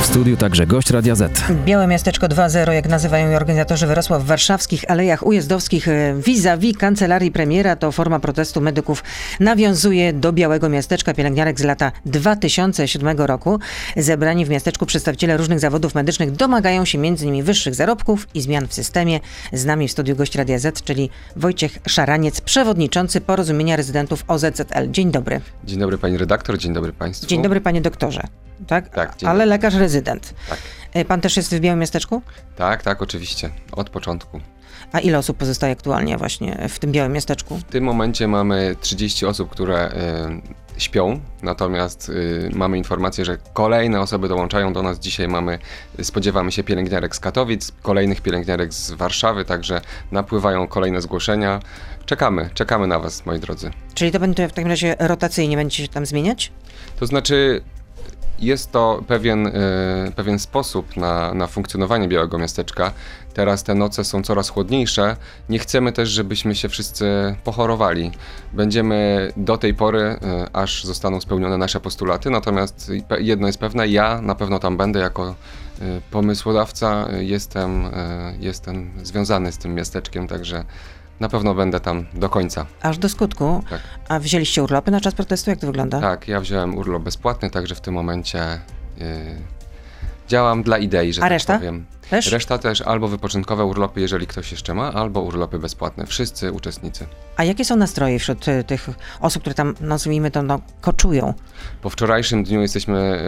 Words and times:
W 0.00 0.06
studiu 0.06 0.36
także 0.36 0.66
gość 0.66 0.90
Radia 0.90 1.14
Z. 1.14 1.42
Białe 1.64 1.86
Miasteczko 1.86 2.26
2.0, 2.26 2.72
jak 2.72 2.88
nazywają 2.88 3.30
je 3.30 3.36
organizatorzy 3.36 3.86
wyrosła 3.86 4.18
w 4.18 4.24
warszawskich 4.24 4.90
Alejach 4.90 5.26
Ujazdowskich 5.26 5.88
e, 5.88 6.14
vis-a-vis 6.26 6.78
kancelarii 6.78 7.30
premiera. 7.30 7.76
To 7.76 7.92
forma 7.92 8.20
protestu 8.20 8.60
medyków 8.60 9.04
nawiązuje 9.40 10.12
do 10.12 10.32
Białego 10.32 10.68
Miasteczka 10.68 11.14
pielęgniarek 11.14 11.60
z 11.60 11.64
lata 11.64 11.92
2007 12.06 13.18
roku. 13.18 13.58
Zebrani 13.96 14.44
w 14.44 14.50
miasteczku 14.50 14.86
przedstawiciele 14.86 15.36
różnych 15.36 15.60
zawodów 15.60 15.94
medycznych 15.94 16.30
domagają 16.30 16.84
się 16.84 16.98
m.in. 16.98 17.42
wyższych 17.42 17.74
zarobków 17.74 18.26
i 18.34 18.40
zmian 18.40 18.68
w 18.68 18.74
systemie. 18.74 19.20
Z 19.52 19.64
nami 19.64 19.88
w 19.88 19.92
studiu 19.92 20.16
gość 20.16 20.34
Radia 20.34 20.58
Z, 20.58 20.82
czyli 20.82 21.10
Wojciech 21.36 21.78
Szaraniec, 21.88 22.40
przewodniczący 22.40 23.20
Porozumienia 23.20 23.76
Rezydentów 23.76 24.24
OZZL. 24.28 24.90
Dzień 24.90 25.10
dobry. 25.10 25.40
Dzień 25.64 25.78
dobry 25.78 25.98
pani 25.98 26.18
redaktor, 26.18 26.58
dzień 26.58 26.72
dobry 26.72 26.92
państwu. 26.92 27.26
Dzień 27.26 27.42
dobry 27.42 27.60
panie 27.60 27.80
doktorze. 27.80 28.49
Tak, 28.66 28.88
Tak, 28.88 29.16
dzień 29.16 29.28
ale 29.30 29.46
lekarz 29.46 29.74
rezydent. 29.74 30.34
Tak. 30.48 30.58
E, 30.92 31.04
Pan 31.04 31.20
też 31.20 31.36
jest 31.36 31.54
w 31.54 31.60
Białym 31.60 31.80
Miasteczku? 31.80 32.22
Tak, 32.56 32.82
tak, 32.82 33.02
oczywiście, 33.02 33.50
od 33.72 33.90
początku. 33.90 34.40
A 34.92 35.00
ile 35.00 35.18
osób 35.18 35.36
pozostaje 35.36 35.72
aktualnie 35.72 36.16
właśnie 36.18 36.68
w 36.68 36.78
tym 36.78 36.92
Białym 36.92 37.12
Miasteczku? 37.12 37.58
W 37.58 37.64
tym 37.64 37.84
momencie 37.84 38.28
mamy 38.28 38.76
30 38.80 39.26
osób, 39.26 39.50
które 39.50 39.92
y, 40.76 40.80
śpią, 40.80 41.20
natomiast 41.42 42.08
y, 42.08 42.50
mamy 42.54 42.78
informację, 42.78 43.24
że 43.24 43.38
kolejne 43.52 44.00
osoby 44.00 44.28
dołączają 44.28 44.72
do 44.72 44.82
nas. 44.82 44.98
Dzisiaj 44.98 45.28
mamy, 45.28 45.58
spodziewamy 46.02 46.52
się 46.52 46.64
pielęgniarek 46.64 47.16
z 47.16 47.20
Katowic, 47.20 47.72
kolejnych 47.82 48.20
pielęgniarek 48.20 48.74
z 48.74 48.90
Warszawy, 48.92 49.44
także 49.44 49.80
napływają 50.12 50.68
kolejne 50.68 51.00
zgłoszenia. 51.00 51.60
Czekamy, 52.06 52.50
czekamy 52.54 52.86
na 52.86 52.98
was, 52.98 53.26
moi 53.26 53.38
drodzy. 53.38 53.70
Czyli 53.94 54.12
to 54.12 54.20
będzie 54.20 54.48
w 54.48 54.52
takim 54.52 54.70
razie 54.70 54.96
rotacyjnie 54.98 55.56
będziecie 55.56 55.82
się 55.82 55.88
tam 55.88 56.06
zmieniać? 56.06 56.52
To 56.98 57.06
znaczy, 57.06 57.62
jest 58.40 58.72
to 58.72 59.02
pewien, 59.06 59.46
e, 59.46 59.52
pewien 60.16 60.38
sposób 60.38 60.96
na, 60.96 61.34
na 61.34 61.46
funkcjonowanie 61.46 62.08
Białego 62.08 62.38
Miasteczka. 62.38 62.92
Teraz 63.34 63.64
te 63.64 63.74
noce 63.74 64.04
są 64.04 64.22
coraz 64.22 64.48
chłodniejsze. 64.48 65.16
Nie 65.48 65.58
chcemy 65.58 65.92
też, 65.92 66.08
żebyśmy 66.08 66.54
się 66.54 66.68
wszyscy 66.68 67.36
pochorowali. 67.44 68.10
Będziemy 68.52 69.32
do 69.36 69.58
tej 69.58 69.74
pory, 69.74 70.00
e, 70.02 70.16
aż 70.52 70.84
zostaną 70.84 71.20
spełnione 71.20 71.58
nasze 71.58 71.80
postulaty. 71.80 72.30
Natomiast 72.30 72.92
jedno 73.20 73.46
jest 73.46 73.58
pewne, 73.58 73.88
ja 73.88 74.20
na 74.20 74.34
pewno 74.34 74.58
tam 74.58 74.76
będę 74.76 75.00
jako 75.00 75.28
e, 75.28 75.34
pomysłodawca. 76.10 77.08
Jestem, 77.18 77.84
jestem 78.38 78.90
związany 79.02 79.52
z 79.52 79.58
tym 79.58 79.74
miasteczkiem, 79.74 80.28
także 80.28 80.64
na 81.20 81.28
pewno 81.28 81.54
będę 81.54 81.80
tam 81.80 82.06
do 82.14 82.28
końca. 82.28 82.66
Aż 82.82 82.98
do 82.98 83.08
skutku. 83.08 83.64
Tak. 83.70 83.80
A 84.08 84.18
wzięliście 84.18 84.62
urlopy 84.62 84.90
na 84.90 85.00
czas 85.00 85.14
protestu? 85.14 85.50
Jak 85.50 85.58
to 85.58 85.66
wygląda? 85.66 86.00
Tak, 86.00 86.28
ja 86.28 86.40
wziąłem 86.40 86.78
urlop 86.78 87.02
bezpłatny, 87.02 87.50
także 87.50 87.74
w 87.74 87.80
tym 87.80 87.94
momencie 87.94 88.54
y, 88.54 88.60
działam 90.28 90.62
dla 90.62 90.78
idei, 90.78 91.12
że 91.12 91.20
A 91.20 91.24
tak 91.24 91.30
reszta? 91.30 91.58
powiem. 91.58 91.86
Też? 92.10 92.32
Reszta 92.32 92.58
też 92.58 92.80
albo 92.80 93.08
wypoczynkowe 93.08 93.64
urlopy, 93.64 94.00
jeżeli 94.00 94.26
ktoś 94.26 94.52
jeszcze 94.52 94.74
ma, 94.74 94.92
albo 94.92 95.20
urlopy 95.20 95.58
bezpłatne. 95.58 96.06
Wszyscy 96.06 96.52
uczestnicy. 96.52 97.06
A 97.36 97.44
jakie 97.44 97.64
są 97.64 97.76
nastroje 97.76 98.18
wśród 98.18 98.48
y, 98.48 98.64
tych 98.64 98.88
osób, 99.20 99.42
które 99.42 99.54
tam, 99.54 99.74
nazwijmy 99.80 100.30
to, 100.30 100.42
no, 100.42 100.60
koczują? 100.80 101.34
Po 101.82 101.90
wczorajszym 101.90 102.44
dniu 102.44 102.60
jesteśmy 102.62 103.22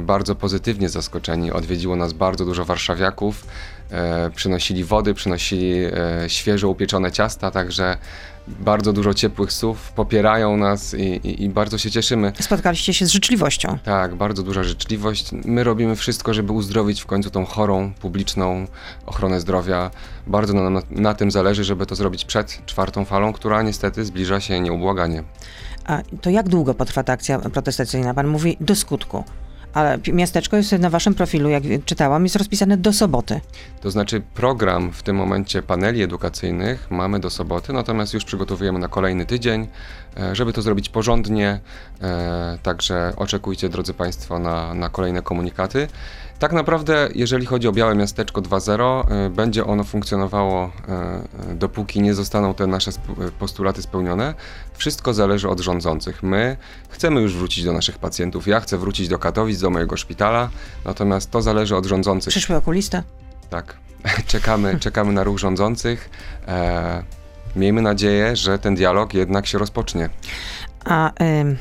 y, 0.00 0.02
bardzo 0.04 0.34
pozytywnie 0.34 0.88
zaskoczeni. 0.88 1.52
Odwiedziło 1.52 1.96
nas 1.96 2.12
bardzo 2.12 2.44
dużo 2.44 2.64
warszawiaków. 2.64 3.46
E, 3.90 4.30
przynosili 4.30 4.84
wody, 4.84 5.14
przynosili 5.14 5.84
e, 5.84 5.90
świeżo 6.26 6.68
upieczone 6.68 7.12
ciasta, 7.12 7.50
także 7.50 7.96
bardzo 8.48 8.92
dużo 8.92 9.14
ciepłych 9.14 9.52
słów, 9.52 9.92
popierają 9.92 10.56
nas 10.56 10.94
i, 10.94 11.02
i, 11.02 11.44
i 11.44 11.48
bardzo 11.48 11.78
się 11.78 11.90
cieszymy. 11.90 12.32
Spotkaliście 12.40 12.94
się 12.94 13.06
z 13.06 13.10
życzliwością. 13.10 13.78
Tak, 13.84 14.14
bardzo 14.14 14.42
duża 14.42 14.64
życzliwość. 14.64 15.30
My 15.32 15.64
robimy 15.64 15.96
wszystko, 15.96 16.34
żeby 16.34 16.52
uzdrowić 16.52 17.00
w 17.00 17.06
końcu 17.06 17.30
tą 17.30 17.44
chorą, 17.44 17.92
publiczną 18.00 18.66
ochronę 19.06 19.40
zdrowia. 19.40 19.90
Bardzo 20.26 20.54
nam 20.54 20.74
na, 20.74 20.82
na 20.90 21.14
tym 21.14 21.30
zależy, 21.30 21.64
żeby 21.64 21.86
to 21.86 21.94
zrobić 21.94 22.24
przed 22.24 22.66
czwartą 22.66 23.04
falą, 23.04 23.32
która 23.32 23.62
niestety 23.62 24.04
zbliża 24.04 24.40
się 24.40 24.60
nieubłaganie. 24.60 25.24
A 25.84 26.02
to 26.20 26.30
jak 26.30 26.48
długo 26.48 26.74
potrwa 26.74 27.04
ta 27.04 27.12
akcja 27.12 27.38
protestacyjna? 27.38 28.14
Pan 28.14 28.26
mówi 28.26 28.56
do 28.60 28.76
skutku. 28.76 29.24
Ale 29.74 29.98
miasteczko 30.12 30.56
jest 30.56 30.72
na 30.72 30.90
waszym 30.90 31.14
profilu, 31.14 31.48
jak 31.48 31.62
czytałam, 31.84 32.22
jest 32.22 32.36
rozpisane 32.36 32.76
do 32.76 32.92
soboty. 32.92 33.40
To 33.80 33.90
znaczy 33.90 34.20
program 34.34 34.92
w 34.92 35.02
tym 35.02 35.16
momencie 35.16 35.62
paneli 35.62 36.02
edukacyjnych 36.02 36.90
mamy 36.90 37.20
do 37.20 37.30
soboty, 37.30 37.72
natomiast 37.72 38.14
już 38.14 38.24
przygotowujemy 38.24 38.78
na 38.78 38.88
kolejny 38.88 39.26
tydzień, 39.26 39.68
e, 40.16 40.36
żeby 40.36 40.52
to 40.52 40.62
zrobić 40.62 40.88
porządnie. 40.88 41.60
e, 42.02 42.58
Także 42.62 43.12
oczekujcie, 43.16 43.68
drodzy 43.68 43.94
Państwo, 43.94 44.38
na, 44.38 44.74
na 44.74 44.88
kolejne 44.88 45.22
komunikaty. 45.22 45.88
Tak 46.38 46.52
naprawdę, 46.52 47.08
jeżeli 47.14 47.46
chodzi 47.46 47.68
o 47.68 47.72
Białe 47.72 47.94
Miasteczko 47.94 48.42
2.0, 48.42 49.06
e, 49.10 49.30
będzie 49.30 49.64
ono 49.64 49.84
funkcjonowało, 49.84 50.70
e, 50.88 51.54
dopóki 51.54 52.00
nie 52.02 52.14
zostaną 52.14 52.54
te 52.54 52.66
nasze 52.66 52.90
postulaty 53.38 53.82
spełnione. 53.82 54.34
Wszystko 54.74 55.14
zależy 55.14 55.48
od 55.48 55.60
rządzących. 55.60 56.22
My 56.22 56.56
chcemy 56.88 57.20
już 57.20 57.36
wrócić 57.36 57.64
do 57.64 57.72
naszych 57.72 57.98
pacjentów. 57.98 58.46
Ja 58.46 58.60
chcę 58.60 58.78
wrócić 58.78 59.08
do 59.08 59.18
Katowic, 59.18 59.60
do 59.60 59.70
mojego 59.70 59.96
szpitala, 59.96 60.48
natomiast 60.84 61.30
to 61.30 61.42
zależy 61.42 61.76
od 61.76 61.86
rządzących. 61.86 62.30
Przyszły 62.30 62.56
okulista? 62.56 63.02
Tak, 63.50 63.76
czekamy, 64.26 64.80
czekamy 64.80 65.12
na 65.12 65.24
ruch 65.24 65.38
rządzących. 65.38 66.10
E, 66.48 67.02
miejmy 67.56 67.82
nadzieję, 67.82 68.36
że 68.36 68.58
ten 68.58 68.74
dialog 68.74 69.14
jednak 69.14 69.46
się 69.46 69.58
rozpocznie. 69.58 70.08
A 70.84 71.12
ym, 71.22 71.56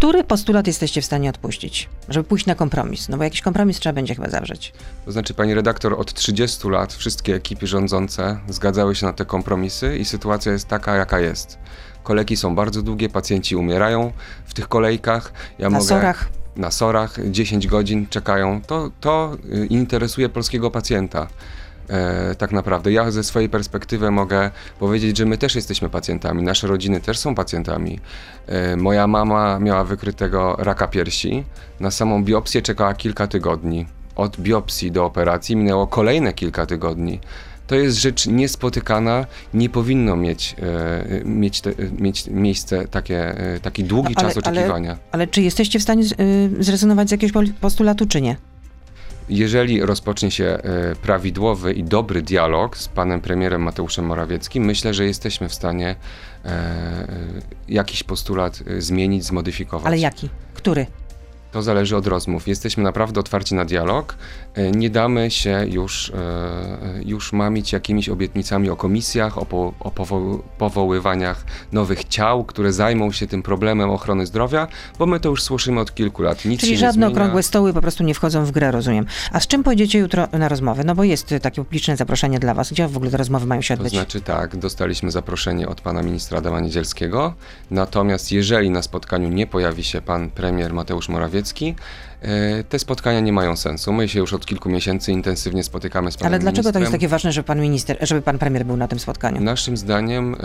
który 0.00 0.24
postulat 0.24 0.66
jesteście 0.66 1.02
w 1.02 1.04
stanie 1.04 1.30
odpuścić, 1.30 1.88
żeby 2.08 2.28
pójść 2.28 2.46
na 2.46 2.54
kompromis? 2.54 3.08
No 3.08 3.16
bo 3.16 3.24
jakiś 3.24 3.42
kompromis 3.42 3.80
trzeba 3.80 3.92
będzie 3.92 4.14
chyba 4.14 4.28
zawrzeć. 4.28 4.72
To 5.04 5.12
znaczy, 5.12 5.34
pani 5.34 5.54
redaktor, 5.54 5.94
od 6.00 6.14
30 6.14 6.68
lat 6.68 6.92
wszystkie 6.92 7.34
ekipy 7.34 7.66
rządzące 7.66 8.38
zgadzały 8.48 8.94
się 8.94 9.06
na 9.06 9.12
te 9.12 9.24
kompromisy 9.24 9.98
i 9.98 10.04
sytuacja 10.04 10.52
jest 10.52 10.68
taka, 10.68 10.96
jaka 10.96 11.20
jest. 11.20 11.58
Kolejki 12.02 12.36
są 12.36 12.54
bardzo 12.54 12.82
długie, 12.82 13.08
pacjenci 13.08 13.56
umierają 13.56 14.12
w 14.46 14.54
tych 14.54 14.68
kolejkach. 14.68 15.32
Ja 15.58 15.70
Na 15.70 15.78
mogę, 15.78 15.88
sorach? 15.88 16.28
Na 16.56 16.70
sorach 16.70 17.30
10 17.30 17.66
godzin 17.66 18.06
czekają. 18.06 18.60
To, 18.62 18.90
to 19.00 19.36
y, 19.54 19.66
interesuje 19.66 20.28
polskiego 20.28 20.70
pacjenta. 20.70 21.26
E, 21.90 22.34
tak 22.34 22.52
naprawdę. 22.52 22.92
Ja 22.92 23.10
ze 23.10 23.24
swojej 23.24 23.48
perspektywy 23.48 24.10
mogę 24.10 24.50
powiedzieć, 24.78 25.16
że 25.16 25.26
my 25.26 25.38
też 25.38 25.54
jesteśmy 25.54 25.88
pacjentami, 25.88 26.42
nasze 26.42 26.66
rodziny 26.66 27.00
też 27.00 27.18
są 27.18 27.34
pacjentami. 27.34 28.00
E, 28.46 28.76
moja 28.76 29.06
mama 29.06 29.58
miała 29.58 29.84
wykrytego 29.84 30.56
raka 30.58 30.88
piersi, 30.88 31.44
na 31.80 31.90
samą 31.90 32.24
biopsję 32.24 32.62
czekała 32.62 32.94
kilka 32.94 33.26
tygodni. 33.26 33.86
Od 34.16 34.40
biopsji 34.40 34.90
do 34.92 35.04
operacji 35.04 35.56
minęło 35.56 35.86
kolejne 35.86 36.32
kilka 36.32 36.66
tygodni. 36.66 37.20
To 37.66 37.74
jest 37.74 37.96
rzecz 37.98 38.26
niespotykana, 38.26 39.26
nie 39.54 39.68
powinno 39.68 40.16
mieć, 40.16 40.56
e, 40.62 41.24
mieć, 41.24 41.60
te, 41.60 41.72
mieć 41.98 42.26
miejsce 42.26 42.88
takie, 42.88 43.38
e, 43.38 43.60
taki 43.60 43.84
długi 43.84 44.14
No, 44.16 44.22
ale- 44.22 44.34
czas 44.34 44.38
oczekiwania. 44.38 44.96
Ale 45.12 45.26
czy 45.26 45.42
jesteście 45.42 45.78
w 45.78 45.82
stanie 45.82 46.04
y, 46.04 46.64
zrezygnować 46.64 47.08
z 47.08 47.12
jakiegoś 47.12 47.50
postulatu, 47.60 48.06
czy 48.06 48.20
nie? 48.20 48.36
Jeżeli 49.30 49.82
rozpocznie 49.82 50.30
się 50.30 50.44
e, 50.44 50.60
prawidłowy 51.02 51.72
i 51.72 51.84
dobry 51.84 52.22
dialog 52.22 52.76
z 52.76 52.88
panem 52.88 53.20
premierem 53.20 53.62
Mateuszem 53.62 54.04
Morawieckim, 54.04 54.64
myślę, 54.64 54.94
że 54.94 55.04
jesteśmy 55.04 55.48
w 55.48 55.54
stanie 55.54 55.96
e, 56.44 56.48
e, 56.48 57.06
jakiś 57.68 58.02
postulat 58.02 58.62
zmienić, 58.78 59.24
zmodyfikować. 59.24 59.86
Ale 59.86 59.98
jaki? 59.98 60.28
Który? 60.54 60.86
To 61.52 61.62
zależy 61.62 61.96
od 61.96 62.06
rozmów. 62.06 62.48
Jesteśmy 62.48 62.82
naprawdę 62.82 63.20
otwarci 63.20 63.54
na 63.54 63.64
dialog. 63.64 64.16
E, 64.54 64.70
Nie 64.70 64.90
damy 64.90 65.30
się 65.30 65.66
już, 65.70 66.10
e, 66.10 66.12
już 67.04 67.32
mamić 67.32 67.72
jakimiś 67.72 68.08
obietnicami 68.08 68.70
o 68.70 68.76
komisjach, 68.76 69.38
o, 69.38 69.46
po, 69.46 69.72
o 69.80 69.90
powo- 69.90 70.38
powoływaniach 70.58 71.44
nowych 71.72 72.04
ciał, 72.04 72.44
które 72.44 72.72
zajmą 72.72 73.12
się 73.12 73.26
tym 73.26 73.42
problemem 73.42 73.90
ochrony 73.90 74.26
zdrowia, 74.26 74.66
bo 74.98 75.06
my 75.06 75.20
to 75.20 75.28
już 75.28 75.42
słyszymy 75.42 75.80
od 75.80 75.94
kilku 75.94 76.22
lat. 76.22 76.44
Nic 76.44 76.60
Czyli 76.60 76.76
żadne 76.76 77.08
okrągłe 77.08 77.42
stoły 77.42 77.72
po 77.72 77.80
prostu 77.80 78.04
nie 78.04 78.14
wchodzą 78.14 78.44
w 78.44 78.50
grę, 78.50 78.70
rozumiem. 78.70 79.06
A 79.32 79.40
z 79.40 79.46
czym 79.46 79.62
pojedziecie 79.62 79.98
jutro 79.98 80.26
na 80.32 80.48
rozmowę? 80.48 80.82
No 80.84 80.94
bo 80.94 81.04
jest 81.04 81.34
takie 81.42 81.64
publiczne 81.64 81.96
zaproszenie 81.96 82.38
dla 82.38 82.54
was. 82.54 82.70
Gdzie 82.72 82.88
w 82.88 82.96
ogóle 82.96 83.10
te 83.10 83.16
rozmowy 83.16 83.46
mają 83.46 83.62
się 83.62 83.76
To 83.76 83.80
odbyć? 83.80 83.92
znaczy 83.94 84.20
tak, 84.20 84.56
dostaliśmy 84.56 85.10
zaproszenie 85.10 85.68
od 85.68 85.80
pana 85.80 86.02
ministra 86.02 86.38
Adama 86.38 86.60
Niedzielskiego, 86.60 87.34
natomiast 87.70 88.32
jeżeli 88.32 88.70
na 88.70 88.82
spotkaniu 88.82 89.28
nie 89.28 89.46
pojawi 89.46 89.84
się 89.84 90.00
pan 90.00 90.30
premier 90.30 90.72
Mateusz 90.74 91.08
Morawiecki, 91.08 91.39
e, 92.22 92.64
te 92.64 92.78
spotkania 92.78 93.20
nie 93.20 93.32
mają 93.32 93.56
sensu. 93.56 93.92
My 93.92 94.08
się 94.08 94.18
już 94.18 94.32
od 94.32 94.46
kilku 94.46 94.68
miesięcy 94.68 95.12
intensywnie 95.12 95.62
spotykamy 95.62 96.12
z 96.12 96.16
panem 96.16 96.32
Ale 96.32 96.38
dlaczego 96.38 96.62
to 96.62 96.68
jest 96.68 96.74
ministrem. 96.76 97.00
takie 97.00 97.08
ważne, 97.08 97.32
żeby 97.32 97.46
pan 97.46 97.60
minister, 97.60 97.96
żeby 98.00 98.22
pan 98.22 98.38
premier 98.38 98.66
był 98.66 98.76
na 98.76 98.88
tym 98.88 98.98
spotkaniu? 98.98 99.40
Naszym 99.40 99.76
zdaniem 99.76 100.34
e, 100.34 100.36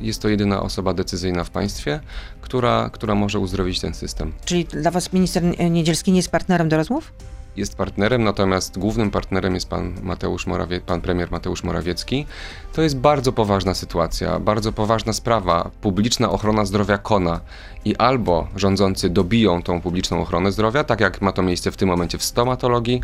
jest 0.00 0.22
to 0.22 0.28
jedyna 0.28 0.62
osoba 0.62 0.94
decyzyjna 0.94 1.44
w 1.44 1.50
państwie, 1.50 2.00
która, 2.40 2.90
która 2.92 3.14
może 3.14 3.38
uzdrowić 3.38 3.80
ten 3.80 3.94
system. 3.94 4.32
Czyli 4.44 4.64
dla 4.64 4.90
was 4.90 5.12
minister 5.12 5.42
Niedzielski 5.70 6.12
nie 6.12 6.18
jest 6.18 6.30
partnerem 6.30 6.68
do 6.68 6.76
rozmów? 6.76 7.12
Jest 7.56 7.76
partnerem, 7.76 8.24
natomiast 8.24 8.78
głównym 8.78 9.10
partnerem 9.10 9.54
jest 9.54 9.68
pan 9.68 9.94
Mateusz 10.02 10.46
Morawie, 10.46 10.80
pan 10.80 11.00
premier 11.00 11.30
Mateusz 11.30 11.64
Morawiecki. 11.64 12.26
To 12.72 12.82
jest 12.82 12.96
bardzo 12.96 13.32
poważna 13.32 13.74
sytuacja, 13.74 14.40
bardzo 14.40 14.72
poważna 14.72 15.12
sprawa. 15.12 15.70
Publiczna 15.80 16.30
ochrona 16.30 16.64
zdrowia 16.64 16.98
kona 16.98 17.40
i 17.84 17.96
albo 17.96 18.48
rządzący 18.56 19.10
dobiją 19.10 19.62
tą 19.62 19.80
publiczną 19.80 20.20
ochronę 20.20 20.52
zdrowia, 20.52 20.84
tak 20.84 21.00
jak 21.00 21.20
ma 21.20 21.32
to 21.32 21.42
miejsce 21.42 21.70
w 21.70 21.76
tym 21.76 21.88
momencie 21.88 22.18
w 22.18 22.24
stomatologii, 22.24 23.00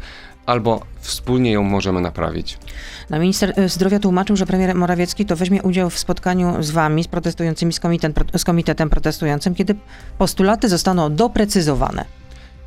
albo 0.47 0.81
wspólnie 1.01 1.53
ją 1.53 1.63
możemy 1.63 2.01
naprawić. 2.01 2.59
No, 3.11 3.19
minister 3.19 3.53
e, 3.57 3.69
zdrowia 3.69 3.99
tłumaczył, 3.99 4.37
że 4.37 4.47
premier 4.47 4.75
Morawiecki 4.75 5.27
to 5.27 5.37
weźmie 5.37 5.63
udział 5.63 5.91
w 5.91 5.99
spotkaniu 5.99 6.63
z 6.63 6.71
wami, 6.71 7.05
z 7.05 7.09
protestującymi, 7.09 7.73
z, 7.73 7.81
komitet, 7.81 8.13
z 8.37 8.45
komitetem 8.45 8.91
protestującym, 8.91 9.55
kiedy 9.55 9.75
postulaty 10.19 10.69
zostaną 10.69 11.15
doprecyzowane. 11.15 12.05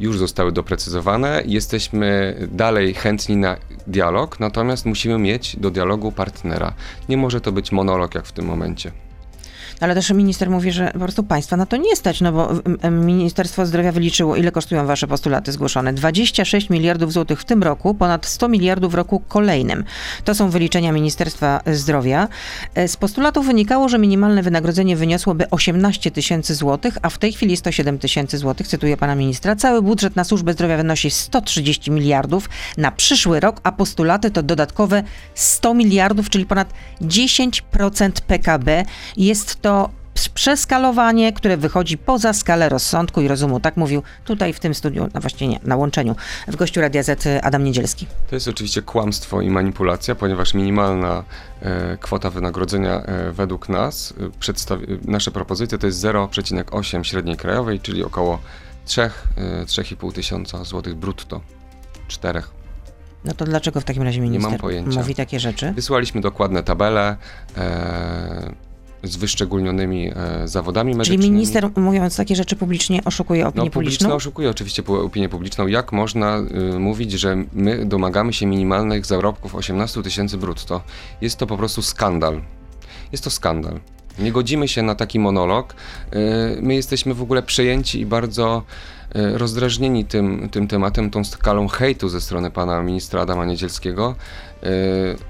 Już 0.02 0.18
zostały 0.18 0.52
doprecyzowane. 0.52 1.44
Jesteśmy 1.46 2.36
dalej 2.52 2.94
chętni 2.94 3.38
na 3.38 3.58
dialog, 3.88 4.40
natomiast 4.40 4.86
musimy 4.86 5.18
mieć 5.18 5.56
do 5.56 5.72
dialogu 5.72 6.12
partnera. 6.12 6.74
Nie 7.10 7.18
może 7.18 7.42
to 7.42 7.52
być 7.52 7.72
monolog 7.72 8.16
jak 8.16 8.26
w 8.26 8.32
tym 8.32 8.46
momencie. 8.46 8.92
Ale 9.82 9.96
też 9.96 10.10
minister 10.10 10.50
mówi, 10.50 10.72
że 10.72 10.92
po 10.94 11.00
prostu 11.00 11.24
państwa 11.24 11.58
na 11.58 11.66
to 11.66 11.78
nie 11.78 11.96
stać, 11.96 12.22
no 12.22 12.32
bo 12.32 12.50
Ministerstwo 12.92 13.66
Zdrowia 13.66 13.92
wyliczyło, 13.92 14.36
ile 14.36 14.52
kosztują 14.52 14.88
wasze 14.88 15.08
postulaty 15.08 15.52
zgłoszone. 15.52 15.94
26 15.94 16.70
miliardów 16.70 17.14
złotych 17.14 17.42
w 17.42 17.46
tym 17.46 17.64
roku, 17.64 17.94
ponad 17.94 18.26
100 18.26 18.48
miliardów 18.48 18.92
w 18.92 18.96
roku 18.96 19.22
kolejnym. 19.28 19.84
To 20.24 20.36
są 20.36 20.50
wyliczenia 20.50 20.92
Ministerstwa 20.92 21.62
Zdrowia. 21.74 22.28
E, 22.76 22.88
z 22.88 22.98
postulatów 22.98 23.46
wynikało, 23.46 23.90
że 23.90 24.00
minimalne 24.00 24.44
wynagrodzenie 24.44 24.96
wyniosłoby 24.96 25.50
18 25.50 26.12
tysięcy 26.12 26.56
złotych, 26.56 26.98
a 27.02 27.10
w 27.10 27.18
tej 27.18 27.34
chwili 27.34 27.58
107 27.58 28.00
tysięcy 28.00 28.38
złotych, 28.38 28.68
cytuję 28.68 28.98
pana 28.98 29.16
ministra. 29.16 29.56
Cały 29.56 29.82
budżet 29.82 30.16
na 30.16 30.24
służbę 30.24 30.54
zdrowia 30.54 30.78
wynosi 30.78 31.12
130 31.12 31.92
miliardów 31.92 32.50
na 32.78 32.92
przyszły 32.92 33.40
rok, 33.40 33.60
a 33.64 33.72
postulaty 33.72 34.32
to 34.32 34.44
dodatkowe 34.44 35.04
100 35.36 35.74
miliardów, 35.74 36.30
czyli 36.30 36.46
ponad 36.46 36.74
10% 37.02 38.12
PKB. 38.28 38.86
Jest 39.18 39.62
to 39.62 39.71
to 39.72 39.90
przeskalowanie, 40.34 41.34
które 41.34 41.58
wychodzi 41.58 41.98
poza 41.98 42.34
skalę 42.34 42.70
rozsądku 42.70 43.22
i 43.22 43.28
rozumu. 43.28 43.60
Tak 43.60 43.78
mówił 43.78 44.04
tutaj 44.26 44.54
w 44.54 44.60
tym 44.60 44.74
studiu, 44.74 45.08
no 45.14 45.22
właściwie 45.22 45.48
nie, 45.48 45.60
na 45.64 45.76
łączeniu, 45.76 46.16
w 46.48 46.56
gościu 46.56 46.82
Radia 46.82 47.04
Z 47.04 47.28
Adam 47.44 47.64
Niedzielski. 47.64 48.08
To 48.30 48.36
jest 48.36 48.48
oczywiście 48.48 48.82
kłamstwo 48.82 49.42
i 49.42 49.50
manipulacja, 49.50 50.16
ponieważ 50.16 50.54
minimalna 50.54 51.24
e, 51.62 51.98
kwota 51.98 52.30
wynagrodzenia 52.30 53.02
e, 53.02 53.32
według 53.32 53.70
nas, 53.70 54.14
e, 54.72 55.12
nasze 55.12 55.32
propozycje 55.32 55.78
to 55.78 55.88
jest 55.88 56.04
0,8 56.04 57.04
średniej 57.04 57.38
krajowej, 57.38 57.80
czyli 57.80 58.04
około 58.04 58.40
3-3,5 58.88 60.10
e, 60.10 60.12
tysiąca 60.12 60.64
złotych 60.64 60.96
brutto. 60.96 61.42
4. 62.08 62.44
No 63.26 63.34
to 63.34 63.46
dlaczego 63.46 63.82
w 63.82 63.84
takim 63.84 64.04
razie 64.04 64.22
minister 64.22 64.60
mówi 64.96 65.16
takie 65.16 65.40
rzeczy? 65.40 65.72
Wysłaliśmy 65.72 66.22
dokładne 66.22 66.64
tabele. 66.64 67.18
E, 67.58 68.71
z 69.04 69.16
wyszczególnionymi 69.16 70.10
e, 70.16 70.48
zawodami 70.48 70.92
medycznymi. 70.92 71.24
Czyli 71.24 71.32
minister, 71.32 71.70
mówiąc 71.76 72.18
takie 72.18 72.36
rzeczy 72.36 72.56
publicznie, 72.56 73.02
oszukuje 73.06 73.48
opinię 73.48 73.66
no, 73.66 73.72
publiczną? 73.72 74.14
oszukuje 74.14 74.50
oczywiście 74.50 74.84
opinię 74.86 75.30
publiczną. 75.30 75.68
Jak 75.68 75.92
można 75.92 76.40
y, 76.76 76.80
mówić, 76.80 77.12
że 77.12 77.44
my 77.54 77.86
domagamy 77.86 78.34
się 78.34 78.46
minimalnych 78.46 79.06
zarobków 79.06 79.56
18 79.56 80.04
tysięcy 80.04 80.38
brutto? 80.38 80.82
Jest 81.22 81.38
to 81.38 81.48
po 81.48 81.58
prostu 81.58 81.82
skandal. 81.82 82.42
Jest 83.12 83.24
to 83.24 83.30
skandal. 83.30 83.80
Nie 84.22 84.32
godzimy 84.32 84.68
się 84.68 84.82
na 84.82 84.96
taki 84.96 85.20
monolog. 85.20 85.74
Y, 86.14 86.58
my 86.62 86.76
jesteśmy 86.76 87.14
w 87.14 87.22
ogóle 87.22 87.44
przejęci 87.44 88.02
i 88.02 88.06
bardzo 88.06 88.64
y, 89.16 89.38
rozdrażnieni 89.38 90.06
tym, 90.06 90.50
tym 90.50 90.68
tematem, 90.68 91.10
tą 91.10 91.24
skalą 91.24 91.68
hejtu 91.68 92.10
ze 92.10 92.22
strony 92.22 92.52
pana 92.52 92.82
ministra 92.82 93.22
Adama 93.22 93.46
Niedzielskiego. 93.46 94.16
Y, 94.64 94.68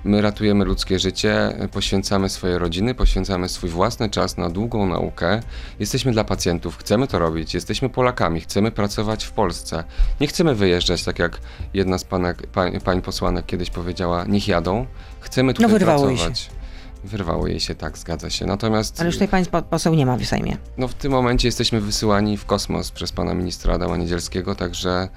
my 0.03 0.21
ratujemy 0.21 0.65
ludzkie 0.65 0.99
życie, 0.99 1.53
poświęcamy 1.71 2.29
swoje 2.29 2.59
rodziny, 2.59 2.95
poświęcamy 2.95 3.49
swój 3.49 3.69
własny 3.69 4.09
czas 4.09 4.37
na 4.37 4.49
długą 4.49 4.87
naukę. 4.87 5.41
Jesteśmy 5.79 6.11
dla 6.11 6.23
pacjentów, 6.23 6.77
chcemy 6.77 7.07
to 7.07 7.19
robić, 7.19 7.53
jesteśmy 7.53 7.89
Polakami, 7.89 8.41
chcemy 8.41 8.71
pracować 8.71 9.25
w 9.25 9.31
Polsce. 9.31 9.83
Nie 10.21 10.27
chcemy 10.27 10.55
wyjeżdżać, 10.55 11.03
tak 11.03 11.19
jak 11.19 11.39
jedna 11.73 11.97
z 11.97 12.03
panek, 12.03 12.47
pań, 12.47 12.79
pań 12.79 13.01
posłanek 13.01 13.45
kiedyś 13.45 13.69
powiedziała, 13.69 14.25
niech 14.25 14.47
jadą. 14.47 14.85
Chcemy 15.19 15.53
tutaj 15.53 15.71
no, 15.71 15.79
pracować. 15.79 16.39
Się. 16.39 16.60
Wyrwało 17.03 17.47
jej 17.47 17.59
się, 17.59 17.75
tak, 17.75 17.97
zgadza 17.97 18.29
się. 18.29 18.45
Natomiast. 18.45 18.99
Ale 18.99 19.07
już 19.07 19.17
tej 19.17 19.27
pani 19.27 19.45
poseł 19.69 19.95
nie 19.95 20.05
ma 20.05 20.17
w 20.17 20.25
Sejmie. 20.25 20.57
No 20.77 20.87
w 20.87 20.93
tym 20.93 21.11
momencie 21.11 21.47
jesteśmy 21.47 21.81
wysyłani 21.81 22.37
w 22.37 22.45
kosmos 22.45 22.91
przez 22.91 23.11
pana 23.11 23.33
ministra 23.33 23.73
Adama 23.73 23.97
Niedzielskiego, 23.97 24.55
także 24.55 25.09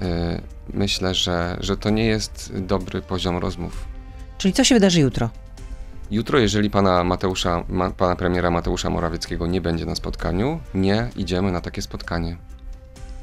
yy, 0.00 0.06
myślę, 0.72 1.14
że, 1.14 1.56
że 1.60 1.76
to 1.76 1.90
nie 1.90 2.06
jest 2.06 2.52
dobry 2.56 3.02
poziom 3.02 3.36
rozmów. 3.36 3.84
Czyli 4.38 4.54
co 4.54 4.64
się 4.64 4.74
wydarzy 4.74 5.00
jutro? 5.00 5.30
Jutro, 6.10 6.38
jeżeli 6.38 6.70
pana 6.70 7.04
Mateusza, 7.04 7.64
ma, 7.68 7.90
pana 7.90 8.16
premiera 8.16 8.50
Mateusza 8.50 8.90
Morawieckiego 8.90 9.46
nie 9.46 9.60
będzie 9.60 9.86
na 9.86 9.94
spotkaniu, 9.94 10.60
nie 10.74 11.08
idziemy 11.16 11.52
na 11.52 11.60
takie 11.60 11.82
spotkanie. 11.82 12.36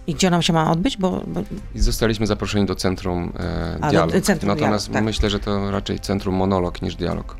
I 0.07 0.13
gdzie 0.13 0.29
nam 0.29 0.41
się 0.41 0.53
ma 0.53 0.71
odbyć? 0.71 0.97
Bo, 0.97 1.23
bo... 1.27 1.41
Zostaliśmy 1.75 2.27
zaproszeni 2.27 2.65
do 2.65 2.75
centrum 2.75 3.33
e, 3.39 3.89
dialog. 3.89 4.21
Centrum 4.21 4.47
Natomiast 4.47 4.85
dialog, 4.85 4.93
tak. 4.93 5.03
myślę, 5.03 5.29
że 5.29 5.39
to 5.39 5.71
raczej 5.71 5.99
centrum 5.99 6.35
monolog 6.35 6.81
niż 6.81 6.95
dialog. 6.95 7.37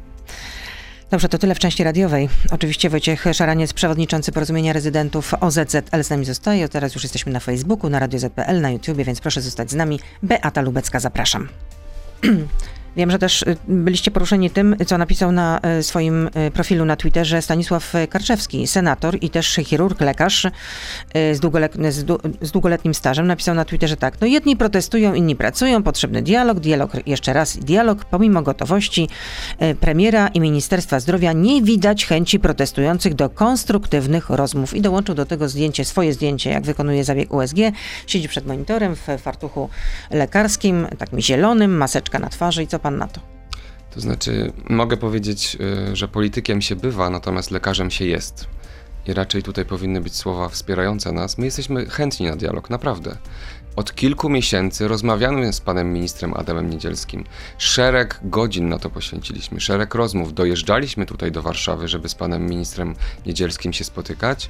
Dobrze, 1.12 1.30
to 1.30 1.38
tyle 1.38 1.56
w 1.56 1.60
części 1.60 1.84
radiowej. 1.84 2.30
Oczywiście 2.52 2.90
Wojciech 2.90 3.26
Szaraniec, 3.34 3.74
przewodniczący 3.74 4.32
porozumienia 4.32 4.74
rezydentów 4.74 5.34
OZZL 5.40 6.04
z 6.04 6.10
nami 6.10 6.26
zostaje. 6.26 6.70
Teraz 6.70 6.94
już 6.96 7.04
jesteśmy 7.04 7.32
na 7.32 7.40
Facebooku, 7.40 7.90
na 7.90 8.00
Radio 8.00 8.20
ZPL, 8.20 8.62
na 8.62 8.72
YouTubie, 8.72 9.06
więc 9.06 9.22
proszę 9.22 9.42
zostać 9.42 9.72
z 9.72 9.76
nami. 9.76 10.00
Beata 10.24 10.62
Lubecka, 10.62 11.00
zapraszam. 11.00 11.48
Wiem, 12.96 13.12
że 13.12 13.20
też 13.20 13.42
y, 13.42 13.58
byliście 13.68 14.12
poruszeni 14.12 14.50
tym, 14.50 14.76
co 14.88 14.98
napisał 14.98 15.32
na 15.32 15.60
y, 15.80 15.84
swoim 15.84 16.30
y, 16.48 16.52
profilu 16.52 16.86
na 16.86 16.96
Twitterze 16.96 17.42
Stanisław 17.42 17.94
Karczewski, 18.10 18.68
senator 18.68 19.18
i 19.22 19.30
też 19.30 19.60
chirurg, 19.66 20.02
lekarz 20.02 20.48
z, 21.34 21.40
długoletni, 21.40 21.92
z 22.42 22.52
długoletnim 22.52 22.94
stażem. 22.94 23.28
Napisał 23.28 23.56
na 23.56 23.66
Twitterze 23.66 23.98
tak, 23.98 24.22
no 24.22 24.28
jedni 24.28 24.58
protestują, 24.58 25.14
inni 25.14 25.36
pracują, 25.36 25.84
potrzebny 25.84 26.22
dialog, 26.22 26.60
dialog, 26.60 26.92
jeszcze 27.08 27.34
raz 27.34 27.58
dialog. 27.58 28.06
Pomimo 28.06 28.42
gotowości 28.42 29.10
premiera 29.80 30.28
i 30.28 30.40
Ministerstwa 30.40 31.00
Zdrowia 31.00 31.34
nie 31.34 31.62
widać 31.62 32.06
chęci 32.06 32.40
protestujących 32.40 33.14
do 33.14 33.30
konstruktywnych 33.30 34.30
rozmów. 34.30 34.74
I 34.74 34.82
dołączył 34.82 35.16
do 35.16 35.26
tego 35.26 35.50
zdjęcie, 35.50 35.86
swoje 35.86 36.14
zdjęcie, 36.14 36.50
jak 36.50 36.64
wykonuje 36.64 37.04
zabieg 37.04 37.34
USG. 37.34 37.58
Siedzi 38.08 38.28
przed 38.28 38.46
monitorem 38.46 38.96
w 38.96 39.08
fartuchu 39.22 39.70
lekarskim, 40.12 40.88
takim 40.98 41.20
zielonym, 41.20 41.78
maseczka 41.78 42.20
na 42.20 42.30
twarzy 42.30 42.64
i 42.64 42.68
co 42.68 42.80
pan 42.80 42.89
pan 42.90 42.98
na 42.98 43.08
to? 43.08 43.22
To 43.92 44.02
znaczy, 44.02 44.52
mogę 44.70 44.98
powiedzieć, 44.98 45.58
y, 45.92 45.96
że 45.96 46.08
politykiem 46.08 46.62
się 46.62 46.76
bywa, 46.76 47.10
natomiast 47.10 47.52
lekarzem 47.52 47.92
się 47.92 48.06
jest. 48.06 48.48
I 49.08 49.14
raczej 49.14 49.44
tutaj 49.44 49.66
powinny 49.66 50.02
być 50.02 50.16
słowa 50.16 50.50
wspierające 50.50 51.12
nas. 51.12 51.38
My 51.38 51.46
jesteśmy 51.46 51.86
chętni 51.86 52.26
na 52.26 52.36
dialog, 52.36 52.70
naprawdę. 52.70 53.18
Od 53.76 53.96
kilku 53.96 54.30
miesięcy 54.30 54.88
rozmawiamy 54.88 55.54
z 55.54 55.62
panem 55.62 55.94
ministrem 55.94 56.34
Adamem 56.34 56.70
Niedzielskim. 56.70 57.24
Szereg 57.58 58.20
godzin 58.24 58.70
na 58.70 58.80
to 58.80 58.90
poświęciliśmy, 58.90 59.60
szereg 59.60 59.96
rozmów. 59.96 60.34
Dojeżdżaliśmy 60.34 61.06
tutaj 61.06 61.32
do 61.32 61.42
Warszawy, 61.42 61.88
żeby 61.88 62.10
z 62.10 62.16
panem 62.16 62.46
ministrem 62.46 62.96
Niedzielskim 63.26 63.74
się 63.74 63.84
spotykać. 63.84 64.50